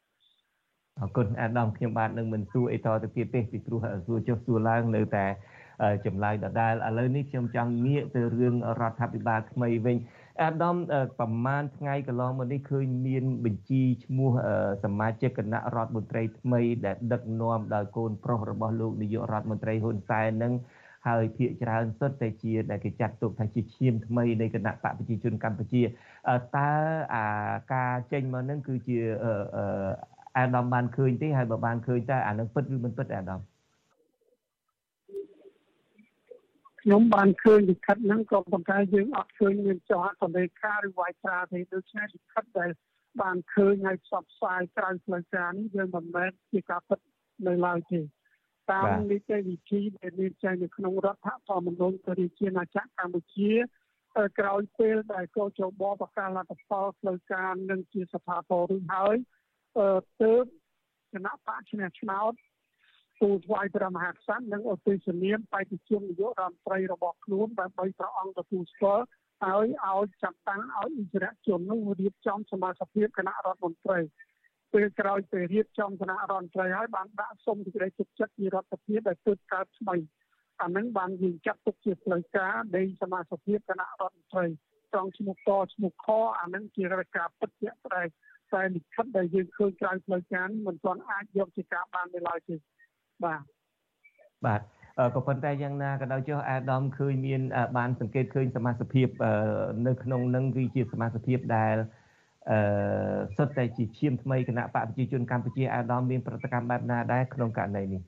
[1.00, 5.26] អរគុណអាដាមខ្ញុំបាទនឹងមិនសួរអីតទៅទៀតទេពីព្រោះសួរចុះសួរឡើងនៅតែ
[6.06, 9.96] ចម្លើយដដែលឥឡូវនេះខ្ញុំចង់ងាកទៅរឿងរដ្ឋាភិបាលថ្មីវិញ
[10.42, 10.76] អាដាម
[11.18, 14.30] ប្រហែលថ្ងៃកន្លងមកនេះឃើញមានបញ្ជីឈ្មោះ
[14.84, 20.52] សមាជិកគណៈរដ្ឋមន្ត្រីថ្មីដែលដឹកនាំដោយកូនប្រុសរបស់លោកនាយករដ្ឋមន្ត្រីហ៊ុនសែននឹង
[21.06, 25.82] ហើយភាកច្រើនសុទ្ធតែជាដែលគេចាត់ទុកថាជាឈាមថ្មីនៃគណៈបកប្រជាជនកម្ពុជា
[26.56, 26.70] តើ
[27.14, 27.26] អា
[27.74, 28.98] ការចេញមកនឹងគឺជា
[30.36, 33.40] អាដាមបានឃើញទេហើយបើបានឃើញតើអានឹងពិតឬមិនពិតអាដាម
[36.82, 42.70] ខ្ញុំបានឃើញលិខិតហ្នឹងក៏ប៉ុន្តែយើងអត់ឃើញមានចោះអត្ថលេខាឬវាយត្រាទេដូច្នេះលិខិតដែល
[43.20, 46.98] បានឃើញហើយផ្សព្វផ្សាយក្រៅផ្លូវការនេះយើងមិនមែនជាការពិត
[47.46, 48.00] នៅឡើយទេ
[48.72, 53.52] តាមនីតិវិធីដែលមានចែងនៅក្នុងរដ្ឋធម្មនុញ្ញប្រជាជាតិអាចារ្យកម្ពុជា
[54.38, 59.16] ក្រោយពេលដែលកោជបប្រកាសលទ្ធផលផ្លូវការនឹងជាស្ថាពរឬហើយ
[60.22, 60.44] ទើប
[61.12, 62.32] គណៈបកឈ្នះឆ្នោត
[63.20, 69.04] ទូលថ្វាយព្រះមហាក្សត្រនិងឧទ្ទិសនាមបេតិជននាយករដ្ឋមន្ត្រីរបស់ខ្លួនដើម្បីព្រះអង្គទទួលស្គាល់
[69.44, 73.98] ហើយឲ្យចាត់តាំងឲ្យអិសរាជជននោះរៀបចំសមាជិកគណៈរដ្ឋមន្ត្រី
[74.72, 79.96] ពេលក្រោយពេលរៀបចំគណៈរដ្ឋមន្ត្រីហើយបានដាក់សុំសេចក្តីទុកចិត្តពីរដ្ឋាភិបាលដែលទើបកើតថ្មី
[80.62, 84.46] អានឹងបានយើងចាត់ទុកជាផ្លូវការនៃសមាជិកគណៈរដ្ឋមន្ត្រី
[84.92, 86.06] ត្រង់ឈ្មោះកឈ្មោះខ
[86.40, 88.06] អានឹងជារការពិតជាក់ស្ដែង
[88.52, 92.56] តែលិខិតដែលយើងឃើញក្រៅផ្លូវការមិនទាន់អាចយកជាការបាននៅឡើយទេ
[93.24, 93.42] បាទ
[94.46, 94.60] បាទ
[95.14, 97.40] ក៏ប៉ុន្តែយ៉ាងណាក៏ដោយចុះអាដាមឃើញមាន
[97.76, 99.08] បានសង្កេតឃើញសមាជិក
[99.86, 101.76] នៅក្នុងនឹងគឺជាសមាជិកដែល
[102.50, 102.58] អឺ
[103.36, 108.02] សុទ្ធតែជាឈាមថ្មីគណៈបកប្រជាជនកម្ពុជាអាដាមមានប្រតិកម្មបែបណាដែរក្នុងករណីនេះ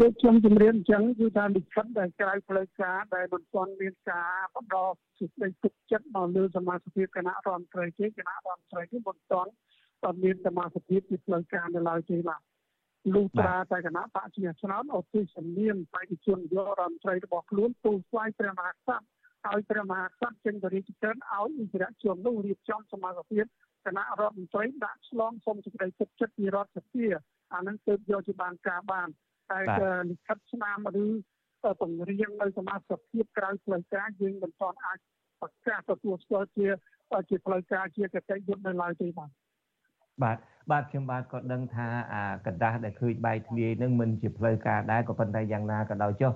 [0.00, 4.76] ដូចខ្ញុំជម្រាបអញ្ចឹងគឺថាលិខិតដែលក្រៅផ្លូវការដែលមិនទាន់មានការបន្ត
[5.18, 9.50] សេចក្តីទុកចិត្តមកលើសមាជិកគណៈរដ្ឋមន្ត្រីទេគណៈរដ្ឋមន្ត្រីនេះមិនទាន់
[10.04, 12.40] តែមានសមាជិកជាផ្លូវការនៅឡើយទេបាទ
[13.14, 18.98] លុះត្រាតែគណៈបកជាឆ្នោតអត់ទីសំនៀមបេតិជនយករដ្ឋមន្ត្រីរបស់ខ្លួនទូស្វ័យព្រះមហាក្សត្រ
[19.48, 23.46] ឲ្យព្រះមហាក្សត្រចេញបរិយាកាសឲ្យអិសរាជជននោះរៀបចំសមាជិក
[23.86, 27.04] គណៈរដ្ឋមន្ត្រីដាក់ឆ្លងសុំសេចក្តីទុកចិត្តពីរដ្ឋសភា
[27.54, 29.08] អានឹងទើបយកជាបានការបាន
[29.50, 29.60] តែ
[30.10, 31.06] លិខិតស្នាមឬ
[31.80, 34.98] ពង្រៀងនៅសមាជិកភាពក្រៅផ្លូវការយើងមិនទាន់អាច
[35.40, 36.66] ប្រកាសទទួលស្គាល់ជា
[37.28, 39.30] ជាផ្លូវការជាកតិយុត្តនៅឡើយទេបាទ
[40.22, 40.38] បាទ
[40.71, 46.31] បាទខ្ញុំបាទក៏ដឹងថាអាกระดาษដែលឃើញបែកធ្លាយនឹងមិនជាផ្លូវការដែរក៏ប៉ុន្តែយ៉ាងណាក៏ដោយចុះ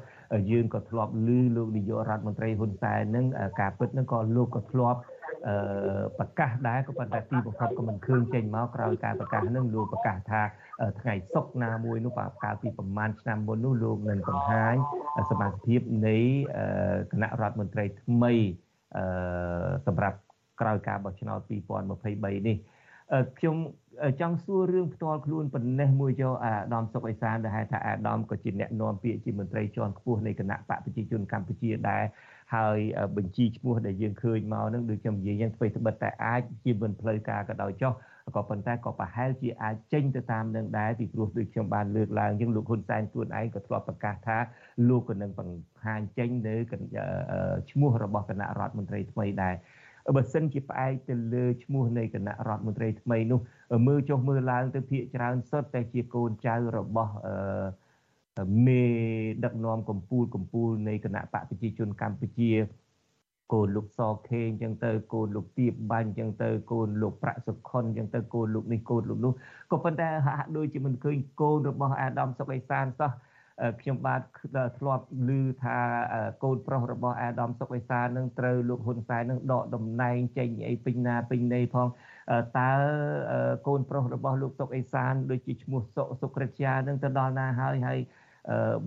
[0.52, 3.26] យើងក៏ធ្លាប់ឮលោកនាយករដ្ឋមន្ត្រីហ៊ុនសែននឹង
[3.62, 5.00] ការពិតនឹងក៏លោកក៏ធ្លាប់
[5.48, 10.42] អឺប្រកាសដែរក៏ប៉ុន្តែទីបំផុតក៏មិនឃើញចេញមកក្រោយការប្រកាសនឹងលោកប្រកាសថា
[11.02, 14.76] ថ្ងៃសុកណាមួយនោះបាទកាលពីប្រមាណឆ្នាំមុននោះលោកនឹងបង្ហាញ
[15.32, 16.18] សមាជិកនៃ
[17.12, 18.34] គណៈរដ្ឋមន្ត្រីថ្មី
[18.98, 20.18] អឺសម្រាប់
[20.62, 22.58] ក្រោយការបោះឆ្នោត2023នេះ
[23.38, 23.58] ខ្ញុំ
[24.21, 32.03] ចង់សួររឿងផ្ទាល់ខ្លួនប៉ុណ្ណេះមួយចុះអាដាមសុកអេសានដែលហៅថាអាដាមក៏ជាអ្នកនាំពាក្យជាមន្ត្រីជាន់ខ្ពស់នៃគណៈបកប្រជាជនកម្ពុជាដែរ
[32.55, 32.79] ហើយ
[33.17, 37.93] បញ្ជីឈ្មោះដែលយើងឃើញមកនឹងដូចខ្ញុំនិយាយយ៉ាងស្វ័យស្បិតតែអាចជាមិនផ្លូវការក៏ដោយចុះ
[38.37, 44.39] ក៏ប៉ុន្តែក៏ប្រហែលជាអាចចេញទៅតាមនឹងដែរពីព្រោះដូចខ្ញុំបានលើកឡើងជាងលោកហ៊ុនសែនខ្លួនឯងក៏ធ្លាប់ប្រកាសថា
[44.89, 46.55] លោកក៏នឹងបង្ហាញចេញនៅ
[47.71, 49.55] ឈ្មោះរបស់គណៈរដ្ឋមន្ត្រីថ្មីដែរ
[50.17, 53.41] បើសិនជាផ្អែកទៅលើឈ្មោះនៃគណៈរដ្ឋមន្ត្រីថ្មីនោះ
[53.87, 58.83] មើលចុះមើលឡើងទៅភាកច្រើនសុទ្ធតែជាកូនចៅរបស់អឺមេ
[59.45, 62.51] ដឹកនាំកម្ពុជាកម្ពុជានៃគណៈបកប្រជាជនកម្ពុជា
[63.53, 69.33] កូនលោកសខេងអញ្ចឹងទៅកូនលោកទៀបបាញ់អញ្ចឹងទៅកូនលោកប្រាក់សុខុនអញ្ចឹងទៅកូនលោកនេះកូនលោកនោះ
[69.71, 73.11] ក៏ប៉ុន្តែហាក់ដូចជាមិនឃើញកូនរបស់អាដាមសុកអេសានសោះ
[73.81, 74.21] ខ្ញុំបាទ
[74.79, 75.05] ធ្លាប់
[75.39, 75.79] ឮថា
[76.45, 81.89] កូនប្រុសរបស់អាដាមសុកអេសាននឹងត្រូវលោកហ៊ុនសែននឹងដកតំណែងចេញអីពេញណាពេញណីផង
[82.59, 82.71] តើ
[83.67, 87.99] កូនប្រុសរបស់លោកសុកអេសានដូចជាឈ្មោះសុកសុក្រិតជានឹងទៅដល់ណាហើយហើយ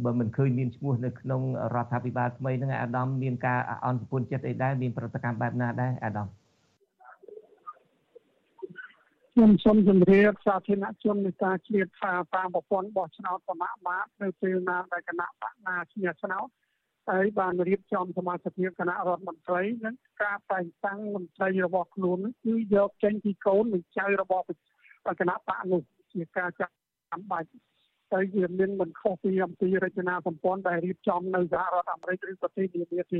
[0.04, 1.42] បើមិនឃើញមានឈ្មោះនៅក្នុង
[1.76, 6.28] រដ្ឋាភិបាលថ្មីហ្នឹងអាដាមមានការអន្តរពលចិត្តអីដែរមានប្រតិកម្មបែបណាដែរអាដាម
[9.40, 16.48] ខ្ញុំសូមជម្រាបសាធារណជននៃការជ្រាបថាតាមប្រព័ន្ធបោះឆ្នោតសមាមាត្រនៅពេលណាដែលគណៈបកណាឈ្នះឆ្នោត
[17.10, 24.44] ហើយបានរៀបចំសមាជិកគណៈរដ្ឋមន្ត្រីនិងការតែងតាំងមន្ត្រីរបស់ខ្លួនគឺយកចេញពីកូននិងចៅរបស់
[25.20, 25.82] គណៈបកនោះ
[26.14, 27.48] ជាការចាំបាច់
[28.14, 33.16] តែវាមានមិនខុសពីអំពីរចនាសម្ព័ន្ធដែលរៀបចំនៅសហរដ្ឋអាមេរិកឬប្រទេសនានាទ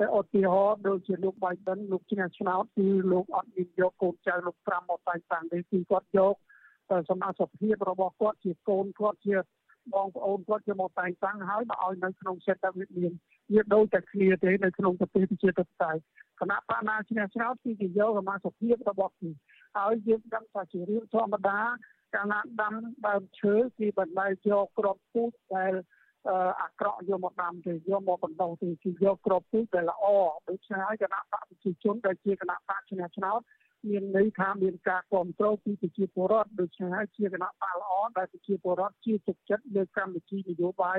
[0.00, 6.34] តែឧទាហរណ៍ដូចជាលោក Biden លោកឈ្នះឆ្នោតគឺលោកអត់មានយកកូនចៅលោកត្រាំមកតែងតាំងទេគឺគាត់យក
[7.10, 9.36] សមាជិកភាពរបស់គាត់ជាកូនគាត់ជា
[9.94, 13.12] បងប្អូនគាត់ជាមកតែងតាំងហើយមកឲ្យនៅក្នុងសេដ្ឋវិមាន
[13.52, 16.00] វាដូចតែគ្នាទេនៅក្នុងប្រទេសប្រជាធិបតេយ្យ
[16.40, 19.30] គណៈបកណាឈ្នះឆ្នោតគឺគេយកសមាជិកភាពរបស់គេ
[19.78, 21.58] ហើយយើងដឹងថាជារឿងធម្មតា
[22.14, 22.74] កាលណាដាំ
[23.06, 25.72] ដើមឈើគេបណ្ដៃយកក្របពូជដែល
[26.62, 30.04] អាក្រក់យកមកដាំទេយកមកបណ្ដុះទេគឺយកក្របពូជដែលល្អ
[30.48, 33.40] ដូច្នេះហើយគណៈបកប្រជាជនដែលជាគណៈបកឈ្នះឆ្នោត
[33.88, 40.98] មានន័យថាមានការគ្រប់គ្រងពីប្រជាពលរដ្ឋដូច្នេះហើយជាគណៈបកល្អដែលប្រជាពលរដ្ឋជាទុកចិត្តលើកម្មវិធីនយោបាយ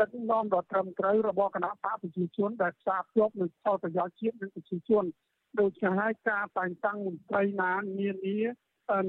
[0.00, 5.04] ដឹកនាំដ៏ត្រឹមត្រូវរបស់គណៈបកប្រជាជនដែលផ្សារភ្ជាប់នឹងផលប្រយោជន៍ជាតិនិងប្រជាជន
[5.60, 8.38] ដូច្នេះហើយការតែងតាំងមន្ត្រីណានានា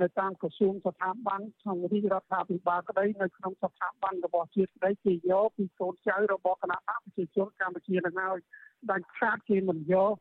[0.01, 8.38] នៅតាមក្រសួងស្ថាប័នក្នុងរាជរដ្ឋាភិបាលក្តីនៅក្នុងស្ថាប័នរបស់ជាតិក្តីគេយកពីកូនចៅរបស់គណៈបកប្រជាជនកម្ពុជានឹងហើយ
[8.91, 10.13] ដាច់ខាតគេមិនយក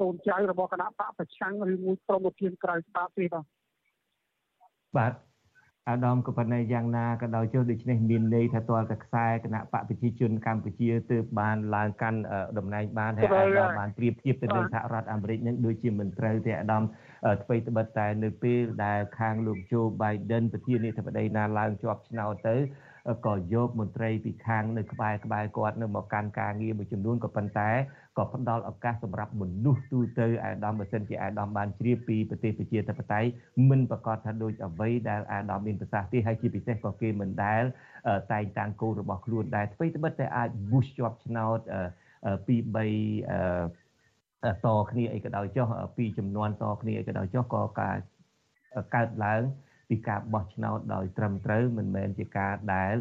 [0.00, 3.44] កូនចៅរបស់គណៈបកប្រឆាំងឬមួយក្រុមប្រធានក្រៅច្បាប់ទេបាទ
[4.96, 5.12] បាទ
[5.90, 12.18] អាដាមក៏ប៉ុន្តែយ៉ាងណាក៏ដោយចុះដូច្នេះមានន័យថាតលតែខ្សែគណៈបកប្រជាជនកម្ពុជាទើបបានឡើងកាន់
[12.58, 16.82] តំណែងបានហើយអាដាមបានប្រៀបធៀបទៅនឹងសហរដ្ឋអាមេរិកនឹងដូចជាមិនត្រូវទេអាដាម
[17.42, 22.56] អ្វីត្បិតតែនៅពេលដែលខាងលោកโจ Biden ប្រធានាធិបតីណាឡើងជាប់ឆ្នោតទៅ
[23.26, 27.70] ក៏យកមន្ត្រីពីខាងនៅក្បែរក្បែរគាត់នៅមកកាន់ការងារមួយចំនួនក៏ប៉ុន្តែ
[28.18, 33.28] ក៏ផ្ដល់ឱកាសសម្រាប់មនុស្សទូទៅអាដាមបើសិនជាអាដាមបានជ្រាបពីប្រទេសប្រជាធិបតេយ្យ
[33.70, 37.62] មិនប្រកាសថាដូចអ្វីដែលអាដាមមានប្រសាសន៍ទេហើយជាពិសេសក៏គេមិនដែល
[38.32, 41.58] តែងតាំងគោលរបស់ខ្លួនដែរអ្វីត្បិតតែអាច boost ជាប់ឆ្នោត
[42.46, 42.56] ពី
[43.36, 43.81] 3
[44.44, 45.66] តគ្នាអីក៏ដោយចុះ
[45.96, 47.96] ពីចំនួនតគ្នាអីក៏ដោយចុះក៏ការ
[48.94, 49.42] កើតឡើង
[49.92, 52.94] ពីការបោះឆ្នោតដោយត្រឹមត្រូវមិនមែនជាការដែល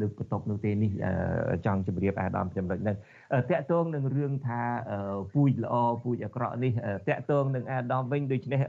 [0.00, 0.92] លើកបន្ទប់នោះទេនេះ
[1.66, 2.96] ចង់ជម្រាបអាដាមចំណុចហ្នឹង
[3.50, 4.60] តកតងនឹងរឿងថា
[5.32, 6.72] ពូជល្អពូជអាក្រក់នេះ
[7.08, 8.60] តកតងនឹងអាដាមវិញដូច្នេះ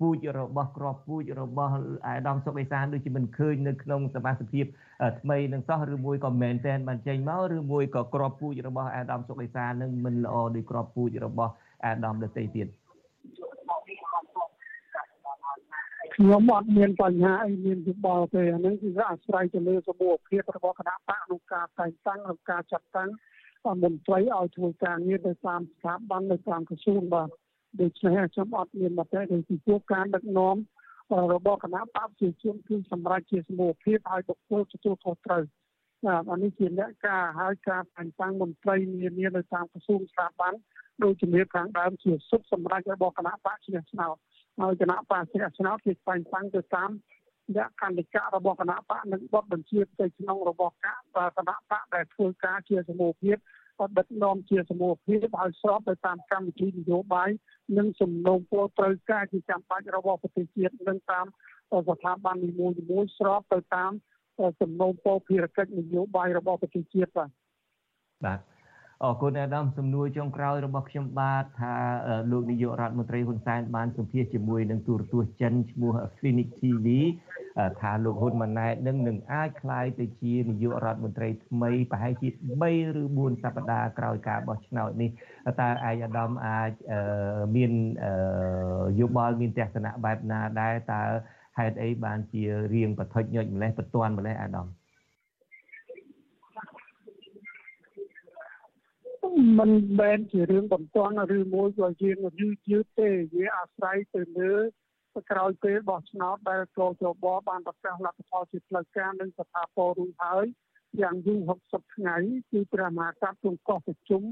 [0.00, 1.72] ពូជរបស់ក្របពូជរបស់
[2.06, 4.66] អាដាមសុកអេសានដូចជាមិនឃើញនៅក្នុងសមាជិក
[5.20, 11.52] ថ្មីនឹងសោះឬមួយក៏មែនតែនបានចេញមកឬមួយក៏ក្របពូជរបស់អាដាមសុកអេសាននឹងមិនល្អដូចក្របពូជរបស់
[11.84, 12.66] អាដាមដទៃទៀត
[16.14, 23.10] ខ្ញុំអត់មានបញ្ហាអីមានយោបល់ទេអានឹងគឺអាស្រ័យទៅលើសមូហភាពរបស់គណៈបកក្នុងការតែងតាំងនិងការចាត់តាំង
[23.82, 27.28] មន្ត្រីឲ្យធ្វើការងារទៅតាមស្ថាប័ននៅតាមក្រសួងបាទ
[27.80, 30.56] ដូច្នេះខ្ញុំអត់មានមតិទេពីពួកការដឹកនាំ
[31.34, 35.42] របស់គណៈបកប្រជាជនគឺសម្រាប់ជាសមូហភាពឲ្យបុគ្គលទទួលខុសត្រូវ
[36.06, 40.54] ណាអានេះជាលក្ខការហើយការតែងតាំងមន្ត្រីនានានៅតាមក្រសួងស្ថាប័ន
[41.02, 44.16] ដោយជំរាបខាងដើមជាសុខសម្រាប់របស់គណៈបកឈ្នះឆ្នោត
[44.60, 46.90] ហើយគណៈបកជាឆ្នោតគេតែងតាំងទៅតាម
[47.56, 50.86] លក្ខន្តិកៈរបស់គណៈបកនិងបទបញ្ជាផ្ទៃក្នុងរបស់គ
[51.48, 53.36] ណៈបកដែលធ្វើការជាសមូហភាព
[53.78, 57.30] ក៏ដឹកនាំជាសមូហភាពឲ្យស្របទៅតាមកម្មវិធីនយោបាយ
[57.78, 61.26] និងសំណូមពរត្រូវការជាចាំបាច់របស់ប្រទេសជាតិនិងតាម
[61.88, 63.92] ស្ថាប័ននីមួយៗស្របទៅតាម
[64.60, 67.30] សំណូមពរភារកិច្ចនយោបាយរបស់ប្រទេសជាតិបាទ
[68.24, 68.51] បាទ
[69.04, 71.74] អរគុណអាដាមសំណួរចុងក្រោយរបស់ខ្ញុំបាទថា
[72.30, 76.86] លោកនាយករដ្ឋមន្ត្រីហ៊ុនសែនបានសម្ភាសជាមួយនឹងទូរទស្សន៍ចិនឈ្មោះ Phoenix TV
[77.80, 82.28] ថាលោកហ៊ុនម៉ាណែតនឹងនឹងអាចក្លាយទៅជានាយករដ្ឋមន្ត្រីថ្មីប្រហែលជា
[82.62, 82.62] 3
[83.00, 85.10] ឬ4សប្តាហ៍ក្រោយការបោះឆ្នោតនេះ
[85.60, 86.70] តើឯកអាដាមអាច
[87.56, 87.72] មាន
[89.00, 91.02] យោបល់មានទស្សនៈបែបណាដែរតើ
[91.58, 92.42] ហេតុអីបានជា
[92.74, 94.68] រៀងប្រថុចញុចម្លេះបន្ទាន់ម្លេះអាដាម
[99.58, 104.54] មិនមែនជារឿងបន្ទាន់ឬមួយក៏យើងយឺតយឺតទេវាអាស្រ័យទៅលើ
[105.30, 110.44] ក្រោយពេលបោះឆ្នោតដែលកោជបបានប្រកាសលទ្ធផលជាផ្លូវការនិងស្ថាពររួចហើយ
[111.00, 111.38] យ៉ាងយូរ
[111.68, 112.16] 60ថ្ងៃ
[112.50, 114.22] គឺព្រះមហាក្សត្រទ្រង់កោះប្រជុំ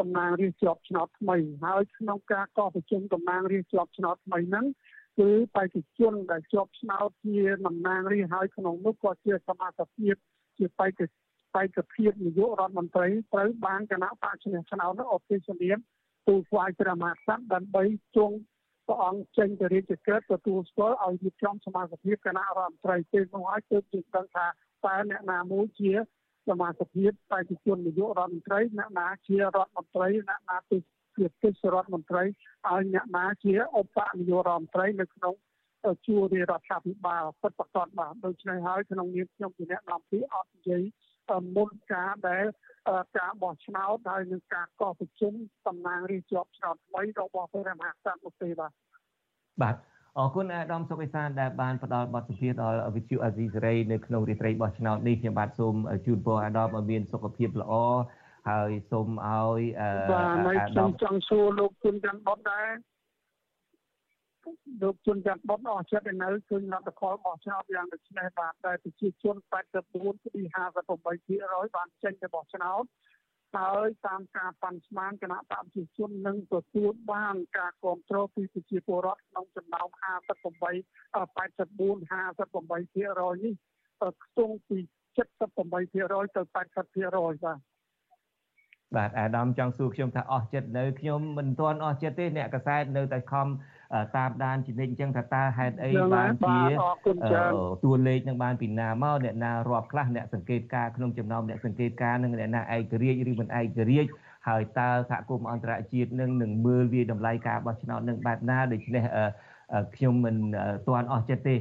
[0.00, 4.66] តំណាងរាស្ត្រជាប់ឆ្នោតថ្មីហើយក្នុងការកោះប្រជុំតំណាងរាស្ត្រជាប់ឆ្នោតថ្មីហ្នឹង
[5.18, 9.84] គឺបេក្ខជនដែលជាប់ឆ្នោតជាតំណាងរាស្ត្រហើយក្នុងនោះក៏ជាសមាជិ
[10.14, 10.16] ក
[10.58, 11.02] ជាបេក្ខ
[11.54, 15.78] បេក្ខភាពនាយករដ្ឋមន្ត្រីត្រូវបានគណៈបកឈ្នះឆ្នោតនោះអបិសនាម
[16.26, 17.84] ទូស្វាយព្រះមហាក្សត្រដើម្បី
[18.16, 18.32] ជង
[18.86, 24.46] ព្រះអង្គចេញទៅរាជកិច្ចទទួលស្គាល់ឲ្យរៀបចំសមាជិកគណៈរដ្ឋមន្ត្រីពេលនោះហើយទើបយើងដឹងថា
[24.84, 25.92] តើអ្នកណាមួយជា
[26.48, 26.88] សមាជិក
[27.30, 30.78] បេក្ខជននាយករដ្ឋមន្ត្រីអ្នកណាជារដ្ឋមន្ត្រីអ្នកណាទៅ
[31.16, 32.22] ជាទេសរដ្ឋមន្ត្រី
[32.68, 35.34] ហើយអ្នកណាជាឧបនាយករដ្ឋមន្ត្រីនៅក្នុង
[36.06, 40.82] ជួររាជរដ្ឋាភិបាលពិតប្រាកដបាទដូច្នេះហើយក្នុងនាមខ្ញុំជាអ្នកនាំពាក្យអត់និយាយ
[41.56, 42.44] មុនការដែល
[43.18, 45.32] ការបោះឆ្នោតហើយនឹងការកោះប្រជុំ
[45.66, 48.72] តំណាងរាស្ត្រជាប់ឆ្នោតថ្មីរបស់ព្រះមហាក្សត្រនោះទេបាទ
[49.62, 49.76] បាទ
[50.18, 55.74] អរគុណអាដាមសុកអេសានដែលបានផ្ដល់បទសម្ភាសន៍ដល់វិទ្យុអាស៊ីសេរីនៅក្នុងរាត្រីបោះឆ្នោតនេះខ្ញុំបាទសូម
[56.06, 57.72] ជូនពរអាដាមឲ្យមានសុខភាពល្អ
[58.48, 59.60] ហើយសូមឲ្យ
[60.12, 62.68] បាទខ្ញុំចង់សួរលោកគុណច័ន្ទបុតដែរ
[64.82, 69.36] លោកជនច័ន្ទបុតអស់ចិត្តនៅឃើញលទ្ធផលបោះឆ្នោតយ៉ាងដូចនេះបាទតែប្រជាជន
[69.84, 70.42] 84ពី
[70.94, 72.84] 58%បានចេញទៅបោះឆ្នោត
[73.56, 80.74] ហើយតាមការប៉ាន់ស្មានគណៈបព្វជិជននឹងទទួលបានការគ្រប់គ្រងពីប្រជាពលរដ្ឋក្នុងចំណោម58
[81.12, 83.54] 84 58%នេះ
[84.24, 84.78] ខ្ទង់ពី
[85.16, 86.52] 78%ទៅ80%
[87.44, 87.58] បាទ
[88.96, 93.46] បាទអាដាមចង់សួរខ្ញុំថាអស់ចិត្តនៅខ្ញុំមិនទាន់អស់ចិត្តទេអ្នកកសែតនៅតែខំ
[94.16, 96.58] តាមដានជំនិចអញ្ចឹងថាតើហេតុអីបានជា
[97.84, 104.10] តួលេខនឹងបានពីណាមកអ្នកណារាប់ខ្លះអ្នកសង្កេតការក្នុងចំណោមអ្នកសង្កេតការនឹងអ្នកណាឯករាជ្យឬមិនឯករាជ្យ
[104.48, 109.04] ហើយតើសហគមន៍អន្តរជាតិនឹងនឹងមើលវាតម្លៃការបោះឆ្នោតនឹងបែបណាដូច្នេះ
[109.96, 110.36] ខ្ញុំមិន
[110.86, 111.54] ទាន់អស់ចិត្តទេ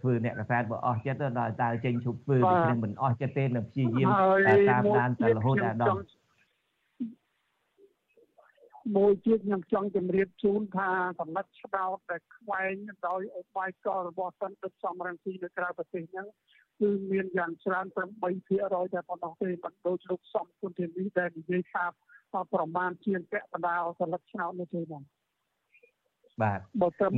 [0.00, 4.08] ធ្វើអ្នកកសែតបើអស់ចិត្តដល់តើចេញឈប់ធ្វើដូច្នេះមិនអស់ចិត្តទេនឹងព្យាយាម
[4.70, 5.98] តាមដានតែរហូតដល់ដល់
[8.96, 12.74] មួយទៀតខ្ញុំចង់ជម្រាបជូនថាសម្ដេចឆ្នោតដែលខ្វែង
[13.08, 16.28] ដោយអបាយកលរបស់សិនដឹកសំរងទីនៅក្រៅប្រទេសហ្នឹង
[16.80, 18.04] គឺមានយ៉ាងច្រើន8%តែ
[19.08, 21.84] ប៉ុណ្ណោះទេមិនដូចលោកសំគុណធានីដែលនិយាយថា
[22.54, 25.02] ប្រមាណជាងពាក់កណ្ដាលសិលឹកឆ្នោតនេះទេបង
[26.42, 26.60] បាទ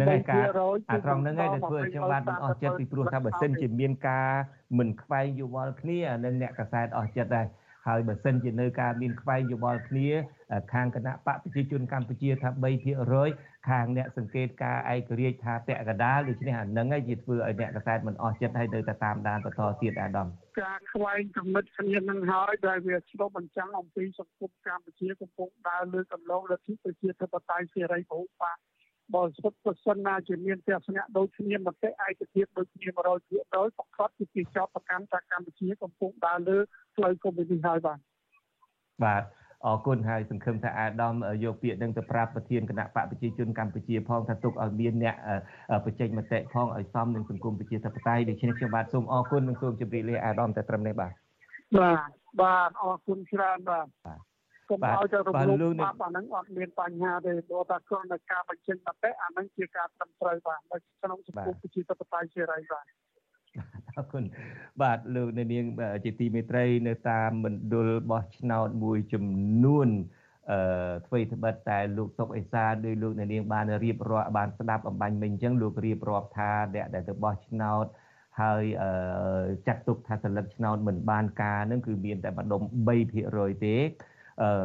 [0.01, 0.45] នឹងឯការ
[0.91, 4.31] អាត្រង់ហ្នឹងឯងដែលធ្វើឲ្យខ្ញុំបាទមិនអស់ចិត្តពីព្រោះថាបើសិនជាមានការ
[4.79, 7.47] មិនខ្វែងយល់គ្នានឹងអ្នកកសែតអស់ចិត្តដែរ
[7.87, 10.09] ហើយបើសិនជានៅការមានខ្វែងយោបល់គ្នា
[10.73, 12.49] ខាងគណៈបកប្រជាជនកម្ពុជាថា
[13.09, 20.29] 3%ខាងអ្នកសង្កេតការឯករាជ្យថាពាក់កដាលដូច្នេះអានឹងឯងជាធ្វើឲ្យអ្នកកសែតមិនអស់ចិត្តហើយនៅតែតាមដានបន្តទៀតអាដាម
[20.61, 28.59] ការខ្វែងកំណត់គ្នានឹងហើយដែលវាឆ្លុះបញ្ចាំងអំពីសង្គមកម្ពុជាកំពុងដើរលើកន្លងលទ្ធិប្រជាធិបតេយ្យសេរីពហុបក
[29.15, 36.59] បើសិនប្រសិនណាជាមានទស្សនៈដូចគ្នាមតិឯកភាពដូចគ្នា100%ប្រកាសជាជាចោតប្រកាន់ថាកម្ពុជាកំពុងដើរលើ
[36.95, 37.99] ផ្លូវកុម្មុយនីសហើយបាទ
[39.05, 39.23] បាទ
[39.65, 45.15] អរគុណហើយសង្ឃឹមថាអាដាមយកពាក្យនឹងទៅប្រាប់ប្រធានគណៈបកប្រជាជនកម្ពុជាផងថាទុកឲ្យមានអ្នក
[45.85, 51.13] បញ្ចេញមតិផងឲ្យសមនឹងសង្គមប្រជាធិបតេយ្យដូច្នេះខ្ញុំបាទសូមអរគុណនិងសូមជម្រាបលាអាដាមតែត្រឹមនេះបាទ
[51.79, 52.11] បាទ
[52.43, 53.87] បាទអរគុណច្រើនបាទ
[54.71, 62.85] កុំឲ្យទៅរំលោភបាបអាហ្នឹងអត់មានបញ្ហាទេព្រោះតែគ្រាន់តែការបញ្ចេញមតិអាហ្នឹងជាការត្រឹមត្រូវបាទនៅក្នុងសង្គមប្រជាធិបតេយ្យសេរីបាទ
[63.97, 64.25] អរគុណ
[64.83, 65.67] បាទលោកនាង
[66.05, 69.25] ជាទីមេត្រីនៅតាមមណ្ឌលបោះឆ្នោតមួយចំ
[69.65, 69.89] នួន
[70.51, 70.59] អឺ
[71.07, 77.87] អ្វីត្បិតតែលោកសុកអេសាដោយលោកនាងបានរៀបរាប់បានស្ដាប់អំបញ្ញមិញអញ្ចឹងលោករៀបរាប់ថាអ្នកដែលទៅបោះឆ្នោត
[78.41, 78.63] ហើយ
[79.67, 82.63] ចាត់ទុកថាសិលឹកឆ្នោតមិនបានការនឹងគឺមានតែម្ដុំ
[83.13, 83.77] 3%ទេ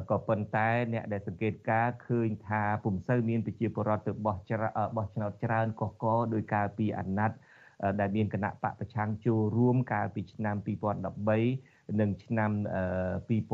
[0.09, 4.61] ក៏ប៉ុន្តែអ្នកដែលសង្កេតការឃើញថាពុំសូវមានប្រជាពលរដ្ឋទៅបោះច្រ
[4.97, 7.37] បោះឆ្នោតច្រើនកកកដោយកាលពីអាណត្តិ
[7.99, 10.55] ដែលមានគណៈបកប្រឆាំងចូលរួមកាលពីឆ្នាំ
[11.27, 12.51] 2013និងឆ្នាំ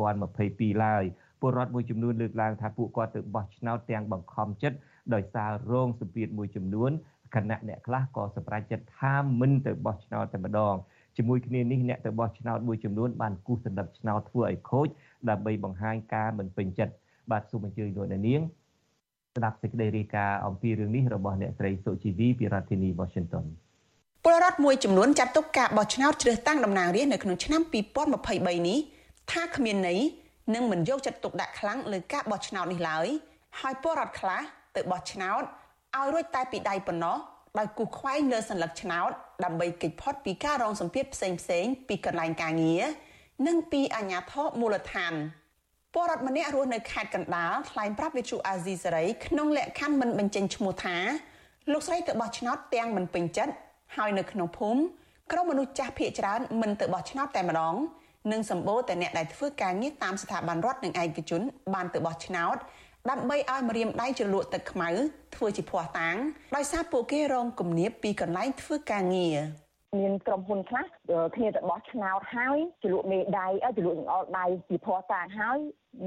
[0.05, 1.03] 2022ឡើយ
[1.41, 4.77] ពលរដ្ឋមួយចំនួនលើកឡើងថាពួកគាត់ទៅបោះឆ្នោតទាំងបង្ខំចិត្ត
[5.13, 6.91] ដោយសាររងសម្ពាធមួយចំនួន
[7.35, 10.75] គណៈអ្នកខ្លះក៏សម្រេចចិត្តថាមិនទៅបោះឆ្នោតតែម្ដង
[11.17, 14.87] ជាមួយគ្នានេះអ្នកទៅបោះឆ្នោតមួយចំនួនបានគូសសន្លឹកឆ្នោតធ្វើឲ្យខូច
[15.29, 16.93] ដើម្បីបង្ហាញការមិនពេញចិត្ត
[17.31, 18.41] បាទសូមអញ្ជើញលោកអ្នកនាង
[19.35, 23.45] ស្ដាប់សេចក្តីរាយការណ៍អំពីរឿងនេះរបស់អ្នកស្រីសុជីវីពីរដ្ឋធានី Washington
[24.23, 27.61] ពលរដ្ឋមួយចំនួនចាត់ទុកការបោះឆ្នោតជ្រើសតាំងតំណាងរាស្ត្រនៅក្នុងឆ្នាំ
[28.09, 28.79] 2023នេះ
[29.31, 29.99] ថាគ្មានន័យ
[30.55, 33.07] និងមិនយកចិត្តទុកដាក់ខ្លាំងលើការបោះឆ្នោតនេះឡើយ
[33.59, 34.41] ហើយពលរដ្ឋខ្លះ
[34.75, 35.43] ទៅបោះឆ្នោត
[35.95, 37.17] ឲ្យរួចតែពីដៃប៉ុណ្ណោះ
[37.59, 39.11] ដោយគូសខ្វែងលើសញ្ញាឆ្នោត
[39.45, 42.83] ដើម្បីគេចផុតពីការរងសម្ពាធផ្សេងៗពីកន្លែងការងារ
[43.45, 45.13] និងពីអាជ្ញាធរមូលដ្ឋាន
[45.93, 50.97] ពលរដ្ឋម្នាក់រស់នៅខេត្តកណ្ដាលថ្លែងប្រាប់វិទ្យុអាស៊ីសេរីក្នុងលក្ខខណ្ឌមិនបញ្ចេញឈ្មោះថា
[51.71, 53.53] លោកស្រីទៅបោះឆ្នោតទាំងមិនពេញចិត្ត
[53.97, 54.81] ហើយនៅក្នុងភូមិ
[55.31, 57.75] ក្រុមមនុស្សចាស់ភៀកច្រើនមិនទៅបោះឆ្នោតតែម្ដង
[58.31, 61.41] និងសម្បូរតែអ្នកដែលធ្វើការងារតាមស្ថាប័នរដ្ឋនិងឯកជន
[61.73, 62.57] បានទៅបោះឆ្នោត
[63.09, 64.89] ដើម្បីឲ្យម្រាមដៃជ្រលក់ទឹកខ្មៅ
[65.35, 66.15] ធ្វើជាភ័ស្តុតាង
[66.55, 69.37] ដោយសារពួកគេរងគំនាបពីកន្លែងធ្វើការងារ
[69.95, 70.85] មានក្រុមហ៊ុនខ្លះ
[71.35, 75.57] គ្នាទៅបោះឆ្នោតហើយជ្រលក់មេដៃជ្រលក់ចង្អុលដៃជាភ័ស្តុតាងហើយ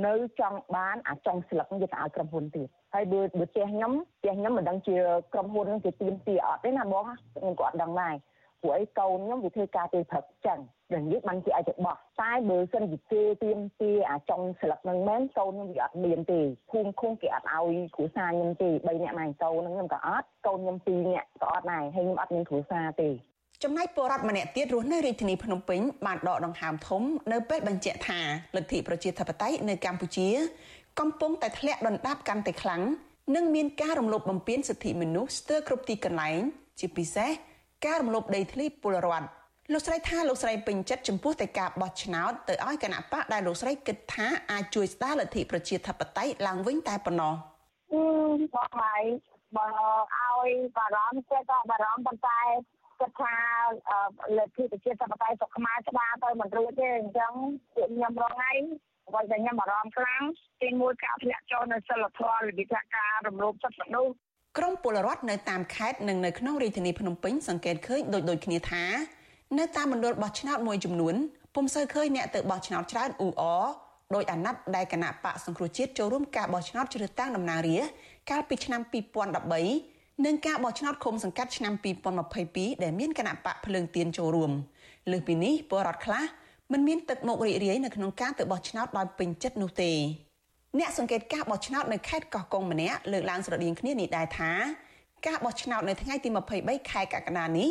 [0.06, 4.96] នៅចង់បានអាចង់ស្លឹកយកទៅឲ្យក្រុមហ៊ុនទៀតហើយបើបើផ្ទះខ្ញុំផ្ទះខ្ញុំមិនដឹងជា
[5.32, 8.14] ក្រុមហ៊ុននឹងគេទៀមទាអត់ទេណាបងខ្ញុំក៏អត់ដឹងដែរ
[8.62, 10.58] ព្រោះអីកូនខ្ញុំវាធ្វើការពេលព្រឹកចឹង
[10.92, 23.10] ដល់និយាយបានគេឲ្យទៅបោះតែបើសិនជាគេទៀមទាអាចង់ស្លឹកនឹងមែនកូនខ្ញុំវាអត់មានទេភូមិឃុំគេអត់ឲ្យគ្រួសារខ្ញុំទេ3នាក់ម៉ែកូននឹងខ្ញុំក៏អត់កូនខ្ញុំ2នាក់ក៏អត់ដែរហើយខ្ញុំអត់មានគ្រួសារទេ
[23.64, 27.02] ចំណែកពលរដ្ឋម្នាក់ទៀតរស់នៅរាជធានីភ្នំពេញបានដកដង្ហើមធំ
[27.32, 28.20] នៅពេលបញ្ជាក់ថា
[28.56, 30.28] លទ្ធិប្រជាធិបតេយ្យនៅកម្ពុជា
[31.00, 32.82] កំពុងតែធ្លាក់ដុនដាបកាន់តែខ្លាំង
[33.36, 36.40] និងមានការរំលោភបំពានសិទ្ធិមនុស្សស្ទើរគ្រប់ទីកន្លែង
[36.80, 37.30] ជាពិសេស
[37.86, 39.28] ការរំលោភដីធ្លីពលរដ្ឋ
[39.72, 47.34] លោកស្រីថាលោកស្រីពេញចិត្តចំពោះតែការបោះឆ្នោតទៅឲ្យគណៈបកដែលលោកស្រីគិតថាអាចជួយស្ដារលទ្ធិប្រជាធិបតេយ្យឡើងវិញតែប៉ុណ្ណោះ
[47.92, 48.02] អឺ
[48.54, 49.04] បងហើយ
[49.56, 49.66] បើ
[50.16, 52.40] ឲ្យបារម្ភគេក៏បារម្ភប៉ុន្តែ
[53.00, 53.34] គិតថា
[54.38, 57.32] លទ្ធិប្រជាធិបតេយ្យស្រុកខ្មែរច្បាស់ទៅមិនរួចទេអញ្ចឹង
[57.74, 58.52] ពួកខ្ញុំរងថ្ងៃ
[59.08, 60.22] អ្វីដែលខ្ញុំបារម្ភខ្លាំង
[60.62, 64.12] ទីមួយការធ្លាក់ចុះនៅសិលធម៌របៀបការរំលោភសិទ្ធិមនុស្ស
[64.58, 68.84] ក្រមពលរដ្ឋនៅតាមខេត្តនិងនៅក្នុងរាជធានីភ្នំពេញសង្កេតឃើញដូចដូចគ្នាថា
[69.58, 71.14] នៅតាមមណ្ឌលបោះឆ្នោតមួយចំនួន
[71.54, 73.42] ពុំសូវឃើញអ្នកទៅបោះឆ្នោតច្រើនអ៊ូអ
[74.14, 77.94] ដោយអាណត្តិដែលគណៈបកសង្គ្រោះជាតិចូលរួមការបោះឆ្នោតជ្រើសតាំងតំណាងរាស្ត្រ
[78.30, 78.80] កាលពីឆ្នាំ
[79.48, 81.72] 2013 និងការបោះឆ្នោតឃុំសង្កាត់ឆ្នាំ
[82.28, 84.52] 2022ដែលមានគណៈបកភ្លើងទៀនចូលរួម
[85.10, 86.22] លើសពីនេះពលរដ្ឋខ្លះ
[86.72, 89.92] មិនមានទឹកមុខរីករាយនៅក្នុងការទៅបោះឆ្នោតដោយពេញចិត្តនោះទេ
[90.78, 94.50] អ្នកសង្កេតការបោះឆ្នោតនៅខេត្តកោះកុងម្នាក់លើកឡើងស្រដៀងគ្នានេះដែរថា
[95.26, 96.28] ការបោះឆ្នោតនៅថ្ងៃទី
[96.60, 97.68] 23ខែកក្កដានេះ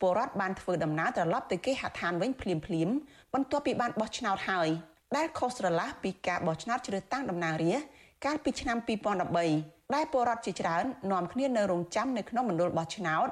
[0.00, 2.88] ពលរដ្ឋបានធ្វើដំណើរត្រឡប់ទៅគេហដ្ឋានវិញភ្លាមភ្លាម
[3.34, 4.68] បន្ទាប់ពីបានបោះឆ្នោតហើយ
[5.16, 7.88] ដែលខុសស្រឡះពីការបោះឆ្នោតជ្រើសតាំងតំណាងរាស្ត្រ
[8.24, 8.78] កាលពីឆ្នាំ
[9.38, 13.28] 2013 ដែលពលរដ្ឋជាច្រើននាំគ្នានៅរងចាំនៅក្នុងមណ្ឌលបោះឆ្នោត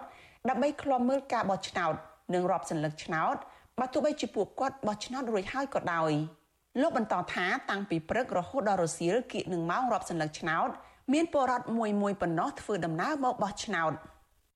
[0.48, 1.94] ដើម្បីឃ្លាំមើលការបោះឆ្នោត
[2.34, 3.36] និងរាប់សញ្ញាឆ្នោត
[3.78, 6.12] បើទោះបីជាពួកគាត់បោះឆ្នោតរួចហើយក៏ដោយ
[6.80, 10.68] លោកបន្តថាតាំងពីព្រឹករហូតដល់រសៀលគៀកនឹងម៉ោងរាប់សញ្ញាឆ្នោត
[11.12, 13.92] មានពលរដ្ឋមួយមួយប៉ុណ្ណោះធ្វើដំណើរមកបោះឆ្នោត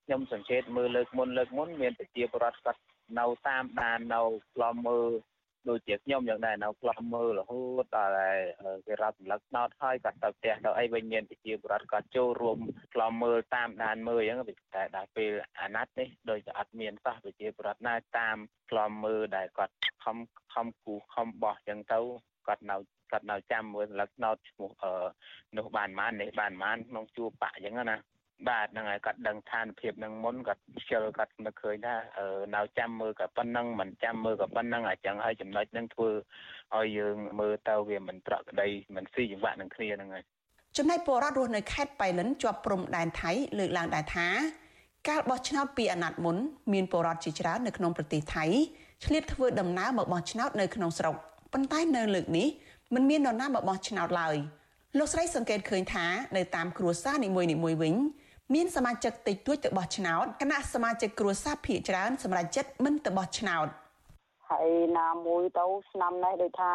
[0.07, 2.81] ខ្ញុំសង្កេតមើលលើកមុនលើកមុនមានប្រជាពលរដ្ឋគាត់
[3.19, 4.21] នៅតាមដាននៅ
[4.53, 5.11] ខ្លំមើល
[5.69, 8.15] ដូចជាខ្ញុំយ៉ាងដែរនៅខ្លំមើលរហូតដល់
[8.87, 12.59] គេរាប់សម្លឹកឆ្នោតហើយគាត់ទៅផ្ទះទៅអីវិញមានប្រជាពលរដ្ឋគាត់ចូលរួម
[12.95, 18.37] ខ្លំមើលតាមដានមើលអញ្ចឹងវាតែដល់ពេលអាណត្តិនេះដូចជាអត់មានសោះប្រជាពលរដ្ឋណាតាម
[18.71, 20.19] ខ្លំមើលដែលគាត់ខំ
[20.55, 21.99] ខំគូខំបោះអញ្ចឹងទៅ
[22.47, 22.77] គាត់នៅ
[23.11, 24.93] គាត់នៅចាំមើលស្លឹកឆ្នោតឈ្មោះអឺ
[25.57, 27.97] នោះបានប៉ុន្មាននេះបានប៉ុន្មានក្នុងជួបបាក់អញ្ចឹងណា
[28.49, 31.95] បាទហ្នឹងហើយគាត់ដឹងឋានភាពនឹងមុនគាត់ខ្ជិលគាត់នឹកឃើញថា
[32.55, 36.11] នៅចាំមើលក៏ប៉ុណ្ណឹងមិនចាំមើលក៏ប៉ុណ្ណឹងអញ្ចឹងហើយចំណុចហ្នឹងធ្វើ
[36.77, 40.25] ឲ្យយើងមើលទៅវាមិនប្រក្រតីមិនស៊ីចង្វាក់នឹងគ្នាហ្នឹងហើយ
[40.77, 44.29] ចំណែកពលរដ្ឋរស់នៅខេត្តបៃលិនជាប់ព្រំដែនថៃលើកឡើងដែរថា
[45.09, 46.37] ការបោះឆ្នោតពីអាណត្តិមុន
[46.73, 48.45] មានពលរដ្ឋជាច្រើននៅក្នុងប្រទេសថៃ
[49.05, 51.15] ឆ្លៀតធ្វើដំណើរមកបោះឆ្នោតនៅក្នុងស្រុក
[51.53, 52.49] ប៉ុន្តែនៅលើកនេះ
[52.95, 54.37] មិនមាននរណាមកបោះឆ្នោតឡើយ
[54.99, 57.95] លោកស្រីសង្កេតឃើញថានៅតាមគ្រួសារនីមួយៗវិញ
[58.53, 63.67] មានសមាជិកតិចតួចទៅបោះឆ្នោតគណៈសមាជិកគ្រួសារភាគច្រើនសម្រាប់ចិត្តមិនទៅបោះឆ្នោត
[64.49, 66.75] ហើយណាមួយទៅឆ្នាំនេះដូចថា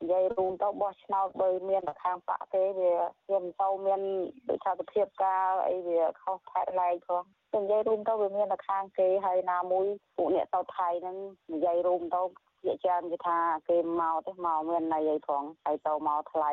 [0.00, 2.92] និយាយរួមទៅបោះឆ្នោតបើមានតែខាងបាក់ទេវា
[3.30, 4.00] វាមិនទៅមាន
[4.48, 9.86] ដូចថាភាពការអីវាខុសផែនឡែកផងតែនិយាយរួមទៅវាមានតែខាងគេហើយណាមួយ
[10.16, 11.16] ពួកអ្នកទៅថៃហ្នឹង
[11.52, 12.22] និយាយរួមទៅ
[12.64, 13.38] ជាច្រើនគេថា
[13.68, 16.50] គេមកទេមកមានន័យអីផងហើយទៅមកថ្លៃ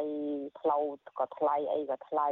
[0.59, 0.83] ផ្លូវ
[1.19, 2.27] ក៏ថ្លៃអីក៏ថ្លៃ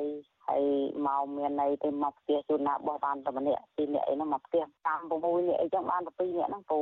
[0.47, 0.63] ហើយ
[1.07, 6.80] មកមានន័យទៅមកផ្ទះជួនណាបោះបានតែម្នាក់ពីរនាក់អីហ្នឹងមកផ្ទះតាម6នាក់អីចឹងបានតែ2នាក់ហ្នឹងពូ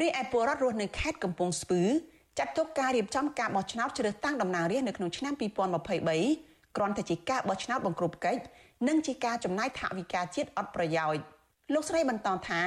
[0.00, 1.82] រីឯពលរដ្ឋរស់នៅខេត្តកំពង់ស្ពឺ
[2.38, 8.42] ចាត់ទុកការរៀបចំការបោះឆ្នោតជ្រើសតាំងតំណាងរាស្ត្រនៅក្នុងឆ្នាំ2023គ្រាន់តែជាការបោះឆ្នោតបង្ក្រប់កិច្ច
[8.88, 11.22] និងជាការចំណាយថវិកាជាតិអត់ប្រយោជន៍
[11.74, 12.62] លោកស្រីបន្តថា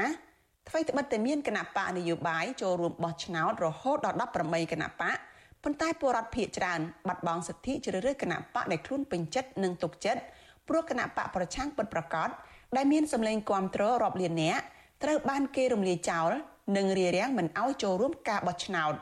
[0.72, 5.18] អ្វីត្បិតតែមានគណៈបកនយោបាយចូលរួមបោះឆ្នោតរហូតដល់18គណៈបក
[5.64, 10.22] ប៉ុន្តែពលរដ្ឋភៀកច្រើនបាត់បង់សិទ្ធិជ្រើសរើសគណៈបកដែលខ្លួនពេញចិត្តនិងទុកចិត្ត
[10.68, 12.30] ព្រោះគណៈបកប្រឆាំងពិតប្រាកដ
[12.76, 14.64] ដែលមានសម្លេងគាំទ្ររាប់លាននាក់
[15.04, 16.32] ត្រូវបានគេរំលាយចោល
[16.78, 18.94] និងរារាំងមិនឲ្យចូលរួមការបោះឆ្នោត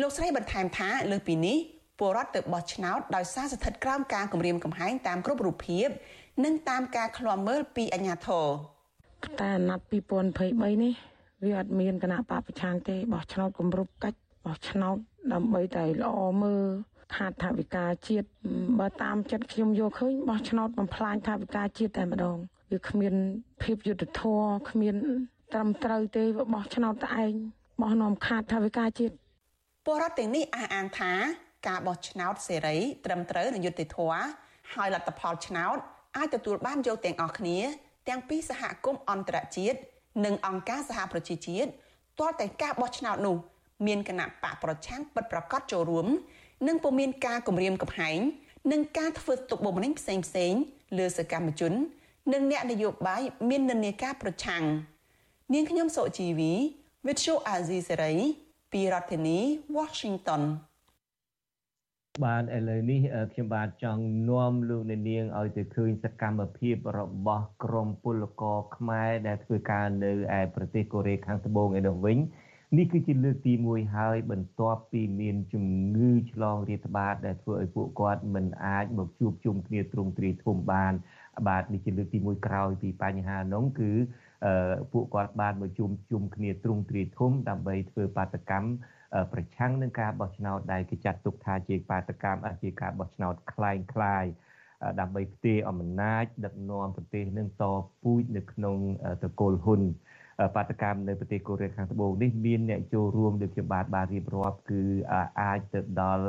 [0.00, 1.56] លោកស្រីបន្ថែមថាលើសពីនេះ
[1.98, 5.88] ពលរដ្ឋទៅបោះឆ្នោតដោយសារស្ថិតក្រោមការគំរាមកំហែងតាមគ្រប់រូបភាព
[6.44, 8.46] និងតាមការឃ្លាំមើលពីអាជ្ញាធរ
[9.40, 9.98] តែអាណត្តិ
[10.38, 11.09] 2023នេះ
[11.44, 14.96] វាអត់មានគណៈបកប្រឆាំងទេបោះឆ្នោតគម្រប់កិច្ចបោះឆ្នោត
[15.32, 16.64] ដើម្បីតែល្អមើល
[17.16, 18.28] ខាតថាវិការជាតិ
[18.78, 22.36] បើតាមចិត្តខ្ញុំយកឃើញបោះឆ្នោតបំផ្លាញថាវិការជាតិតែម្ដង
[22.70, 23.14] វាគ្មាន
[23.62, 24.96] ភាពយុត្តិធម៌គ្មាន
[25.52, 26.24] ត្រឹមត្រូវទេ
[26.54, 27.32] បោះឆ្នោតតែឯង
[27.82, 29.14] បោះនាំខាតថាវិការជាតិ
[29.86, 31.12] ពលរដ្ឋទាំងនេះអះអាងថា
[31.68, 34.22] ការបោះឆ្នោតសេរី ត្រឹមត្រូវនិងយុត្តិធម៌
[34.74, 35.76] ហើយលទ្ធផលឆ្នោត
[36.16, 37.58] អាចទទួលបានយកទាំងអស់គ្នា
[38.08, 39.78] ទាំងពីសហគមន៍អន្តរជាតិ
[40.24, 41.70] និងអង្គការសហប្រជាជាតិ
[42.18, 43.36] ទាល់តែការបោះឆ្នោតនោះ
[43.86, 46.06] មានគណៈបកប្រឆាំងពិតប្រាកដចូលរួម
[46.68, 48.18] និងពុំមានការគំរាមកំហែង
[48.72, 50.52] និងការធ្វើទុកបុកម្នេញផ្សេងផ្សេង
[50.98, 51.72] លើសកម្មជន
[52.32, 54.62] និងអ្នកនយោបាយមាននិន្នាការប្រឆាំង
[55.54, 56.52] នាងខ្ញុំសុជីវី
[57.06, 58.16] Virtual Azizi Serai
[58.72, 59.38] ពីរដ្ឋធានី
[59.76, 60.42] Washington
[62.24, 63.00] បាទឥឡូវនេះ
[63.32, 72.18] ខ្ញុំបាទចង់នាំលោកអ្នកនាងឲ្យទៅឃើញសកម្មភាពរបស់ក្រុមពលករខ្មែរដែលធ្វើការនៅឯប្រទេសកូរ៉េខាងត្បូងឯនោះវិញ
[72.78, 75.64] នេះគឺជាលើកទី1ហើយបន្ទាប់ពីមានជំ
[75.96, 80.92] ងឺឆ្លងរាតត្បាតដែលធ្វើឲ្យពួកគាត់មិនអាចមកជួបជុំគ្នាទ្រង់ទ្រាយធំបាន
[81.48, 83.90] បាទនេះជាលើកទី1ក្រោយពីបញ្ហានោះគឺ
[84.92, 88.68] ពួកគាត់បានមកជុំជុំគ្នាទ្រង់ទ្រាយធំដើម្បីធ្វើបាតកម្ម
[89.33, 94.25] ប្រឆាំងនឹងការបោះឆ្នោតដែលគេចាត់ទុកថាជាបាតកម្មជាការបោះឆ្នោតคล้ายคล้าย
[94.99, 97.63] ដើម្បីផ្ទេរអំណាចដឹកនាំប្រទេសនឹងត
[98.01, 98.77] ពូជនៅក្នុង
[99.23, 99.81] តកូលហ៊ុន
[100.55, 104.81] បាតកម្មនៅប្រទេសកូរ៉េខាងត្បូងនេះមានអ្នកចូលរួមដូចជាបាទបានរៀបរាប់គឺ
[105.41, 106.27] អាចទៅដល់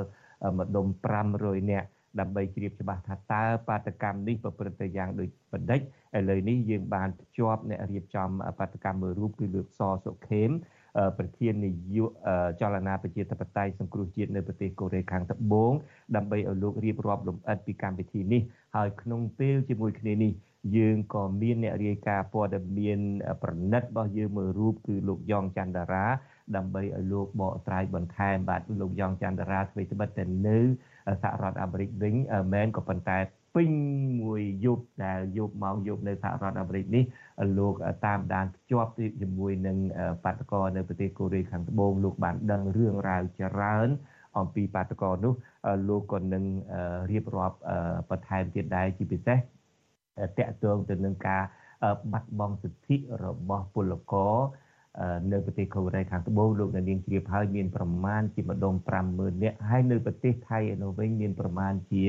[0.59, 0.87] ម្ដុំ
[1.29, 1.89] 500នាក់
[2.21, 8.29] ដើម្បីជ្រាបច្បាស់ថាតើបាតកម្មនេះប្រព្រឹត្តទៅយ៉ាងដូចបណ្ឌិតឥឡូវនេះយើងបានភ្ជាប់អ្នករៀបចំ
[8.59, 10.51] បាតកម្មមួយរូបគឺលោកសសុខេម
[11.18, 12.10] ប្រធាននាយក
[12.62, 15.72] ចលនាប្រជាធិបតេយ្យសង្គ្រោះជាតិនៅប្រទេសកូរ៉េខាងត្បូង
[16.16, 18.42] ដើម្បីឲ្យលោករៀបរាប់លម្អិតពីកម្មវិធីនេះ
[18.76, 20.32] ហើយក្នុងពេលជាមួយគ្នានេះ
[20.78, 23.00] យើងក៏មានអ្នករាយការណ៍ព័ត៌មាន
[23.44, 26.06] ប្រណិតរបស់យើងមួយរូបគឺលោកយ៉ងច័ន្ទរា
[26.56, 30.60] ដើម្បីឲ្យលោកបកស្រាយបន្ថែមបាទលោកយ៉ងច័ន្ទរាធ្វើត្បិតតែនៅ
[31.24, 32.16] សហរដ្ឋអាមេរិកវិញ
[32.54, 33.18] មែនក៏ប៉ុន្តែ
[33.56, 33.70] ពេញ
[34.22, 37.04] មួយយប់ដែលយប់ម៉ោងយប់នៅសហរដ្ឋអាមេរិកនេះ
[37.58, 37.74] លោក
[38.06, 38.92] តាមដានភ្ជាប់
[39.22, 39.78] ជាមួយនឹង
[40.24, 43.90] បាតកោនៅប្រទេសកូរ៉េខាងត្បូងលោកបានដឹងរឿងរ៉ាវច្រើន
[44.40, 45.34] អំពីបាតកោនោះ
[45.90, 46.44] លោកក៏នឹង
[47.12, 47.58] រៀបរាប់
[48.10, 49.38] បន្ថែមទៀតដែរជាពិសេស
[50.38, 51.44] តកតងទៅនឹងការ
[52.12, 54.36] បាត់បង់សិទ្ធិរបស់ពលករ
[55.32, 58.74] នៅប្រទេសកូរ៉េខាងត្បូងលោកនាងជ្រាបហើយមានប្រមាណជាម្ដុំ
[59.10, 62.04] 50000នាក់ហើយនៅប្រទេសថៃឯនោះវិញមានប្រមាណជា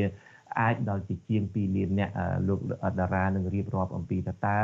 [0.61, 2.11] អាចដល់ជាជាង2លានអ្នក
[2.48, 2.61] លោក
[2.98, 4.57] តារានឹងរៀបរាប់អំពីតើតើ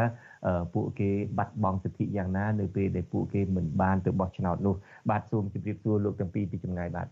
[0.74, 4.74] ពួកគេបាត់បង់សិទ្ធិយ៉ាងណានៅពេលដែលពួកគេមិនបានទៅបោះឆ្នោតនោះ
[5.11, 7.09] បាទសូមជម្រាបសួរលោកទាំងពីរពីចម្ងាយបាទ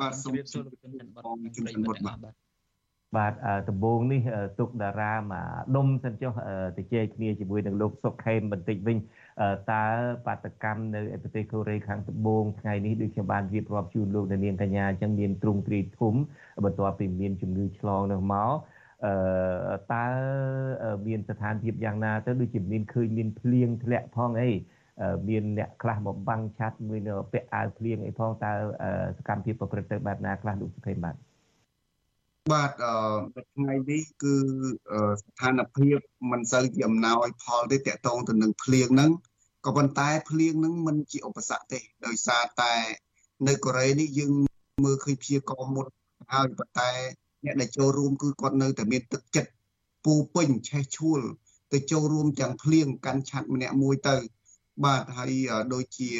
[0.00, 1.24] បាទសូមជម្រាបសួរលោកជនច័ន្ទបត
[1.56, 2.43] ជំរាបបុតបាទ
[3.16, 3.32] បាទ
[3.68, 4.20] ដំបូងនេះ
[4.58, 5.36] ទុកតារាមក
[5.76, 6.32] ដុំសិនចុះ
[6.76, 8.96] ទៅជែកគ្នាជាមួយនឹងលោកសុកខេមបន្តិចវិញ
[9.72, 9.84] តើ
[10.26, 16.14] បាតកម្មនៅប្រទេសកូរ៉េខាងត្បូងថ្ងៃនេះដូចខ្ញុំបានរៀបរាប់ជូនលោកនាងកញ្ញាអញ្ចឹងមានទ្រង់ទ្រីធំ
[16.64, 18.52] បន្ទាប់ពីមានជំងឺឆ្លងនោះមក
[19.04, 20.06] អឺតើ
[21.06, 24.50] មានស្ថានភាពយ៉ាងណាទៅដូចជាមានឃើញមានភ្លៀងធ្លាក់ផងអី
[25.28, 28.52] មានអ្នកខ្លះមកបាំងឆាត់មួយនៅពាក់អាវភ្លៀងអីផងតើ
[29.18, 31.33] សកម្មភាពប្រព្រឹត្តទៅបែបណាខ្លះលោកសុភេមបាទ
[32.52, 34.34] បាទអឺថ្ងៃនេះគឺ
[35.22, 35.98] ស្ថានភាព
[36.30, 39.10] មិនសូវជាអំណោយផលទេតកតងទៅនឹងភ្លៀងហ្នឹង
[39.66, 42.72] ក៏ប៉ុន្តែភ្លៀងហ្នឹងមិនជាឧបសគ្គទេដោយសារតែ
[43.48, 44.32] នៅកូរ៉េនេះយើង
[44.84, 45.86] មើលឃើញព្យាករណ៍មុន
[46.32, 46.90] ហើយប៉ុន្តែ
[47.44, 49.50] អ្នកដែលចូលរួមគឺគាត់នៅតែមានទឹកចិត្ត
[50.04, 51.20] ពូពេញឆេះឆួល
[51.72, 54.16] ទៅចូលរួមទាំងភ្លៀងកាន់ឆាត់ម្នាក់មួយទៅ
[54.84, 55.32] បាទហើយ
[55.74, 56.10] ដូចជា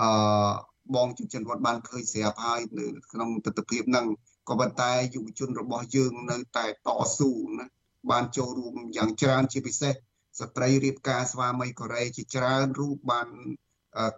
[0.00, 0.50] អឺ
[0.94, 4.06] បងជំចិនគាត់បានឃើញស្រាប់ហើយនៅក្នុងទស្សនវិជ្ជាហ្នឹង
[4.50, 6.88] ក៏ប៉ុន្តែយុវជនរបស់យើងនៅតែត
[7.18, 7.66] ស៊ូណា
[8.10, 9.92] បានចូលរួមយ៉ាងច្រើនជាពិសេស
[10.40, 13.28] ស្ត្រីរៀបការស្វាមីកូរ៉េជាច្រើនរូបបាន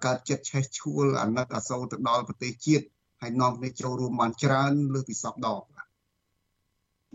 [0.04, 2.86] កើតចិត្តឆេះឆួលអាណិតអាសូរទៅដល់ប្រទេសជាតិ
[3.22, 5.62] ហើយនាំគ្នាចូលរួមបានច្រើនលើសពីសពដង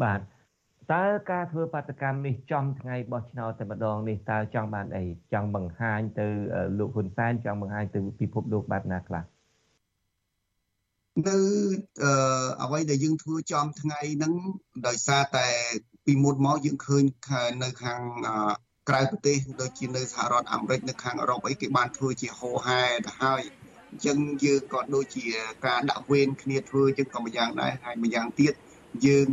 [0.03, 0.22] បាទ
[0.93, 6.28] តើការធ្វើបាតកម្មនេះចំថ្ងៃបោះឆ្នោតតែម្ដងនេះតើចង់បានអីចង់បង្ហាញទៅ
[6.80, 9.24] លោកហ៊ុនសែនចង់បង្ហាញទៅពិភពលោកបែបណាខ្លះ
[11.26, 11.38] នៅ
[12.63, 14.34] អ្វីដែលយើងធ្វើចំថ្ងៃហ្នឹង
[14.88, 15.47] ដោយសារតែ
[16.05, 17.03] ពីមុនមកយើងឃើញ
[17.63, 18.01] នៅខាង
[18.89, 23.41] ក្រៅប្រទេសដូចជានៅសហរដ្ឋអាមេរិកនៅខាងអឺរ៉ុបអីគេបានធ្វើជាហោហែទៅហើយ
[23.91, 25.26] អញ្ចឹងយើងក៏ដូចជា
[25.65, 28.53] ការដាក់វេនគ្នាធ្វើយើងក៏ម្យ៉ាងដែរហើយម្យ៉ាងទៀត
[29.05, 29.30] យើង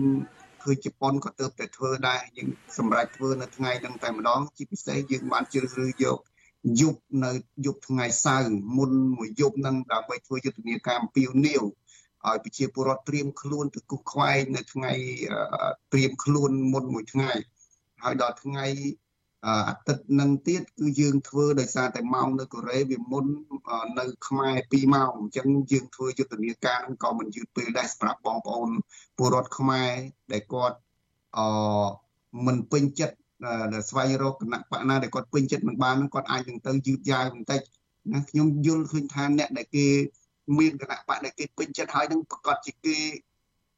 [0.63, 6.19] ឃើញជប៉ុនក៏ទៅតែធ្វើដែរយើងសម្រាប់ធ្វើនៅថ្ងៃហ្នឹងតែម្ដងជាពិសេសយើងបានជ្រើសរើសយក
[6.81, 7.31] យប់នៅ
[7.67, 11.63] យប់ថ្ងៃសៅរ៍មុនមួយយប់ហ្នឹងដើម្បីធ្វើយុទ្ធនាការអំពាវនាវ
[12.29, 14.93] ឲ្យប្រជាពលរដ្ឋត្រៀមខ្លួនទៅគុះខ្វែងនៅថ្ងៃ
[15.93, 17.31] ត្រៀមខ្លួនមុនមួយថ្ងៃ
[18.03, 18.67] ហើយដល់ថ្ងៃ
[19.47, 23.25] អាទិត្យនឹងទៀតគឺយើងធ្វើដោយសារតែម៉ោងនៅកូរ៉េវាមុន
[23.99, 28.71] នៅខ្មែរ2ម៉ោងអញ្ចឹងយើងធ្វើយុទ្ធនាការនឹងក៏មិនយឺតពេលដែរសម្រាប់បងប្អូន
[29.19, 29.91] ពលរដ្ឋខ្មែរ
[30.33, 30.77] ដែលគាត់
[31.39, 31.47] អឺ
[32.47, 33.17] មិនពេញចិត្ត
[33.89, 37.61] ស្វែងរកគណៈបកណាដែលគាត់ពេញចិត្តមិនបានហ្នឹងគាត់អាចនឹងទៅយឺតយ៉ាវបន្តិច
[38.13, 39.87] ណាខ្ញុំយល់ឃើញថាអ្នកដែលគេ
[40.59, 42.97] មានគណៈបកដែលគេពេញចិត្តហើយនឹងប្រកាសជាគេ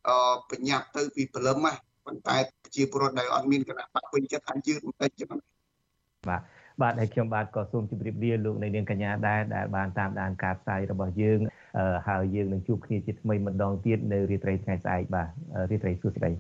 [0.09, 1.77] អឺបញ្ញាប់ទៅពីព្រលឹមហ្នឹង
[2.07, 2.37] ប៉ុន្តែ
[2.75, 6.43] ជាពលរដ្ឋដែលអត់មានគណៈបកពេញចិត្តអាចយឺតបន្តិចចឹងបាទ
[6.83, 11.39] បាទហើយខ្ញុំបាទក៏សូមជម្រាបលាលោកនាងកញ្ញាដែរដែលបានតាមដានការផ្សាយរបស់យើង
[12.09, 15.29] ហើយយើងនឹងជួបគ្នាជាថ្មីម្ដងទៀតនៅរាត្រីថ្ងៃស្អែកបាទ
[15.71, 16.31] រាត្រីសួស្តី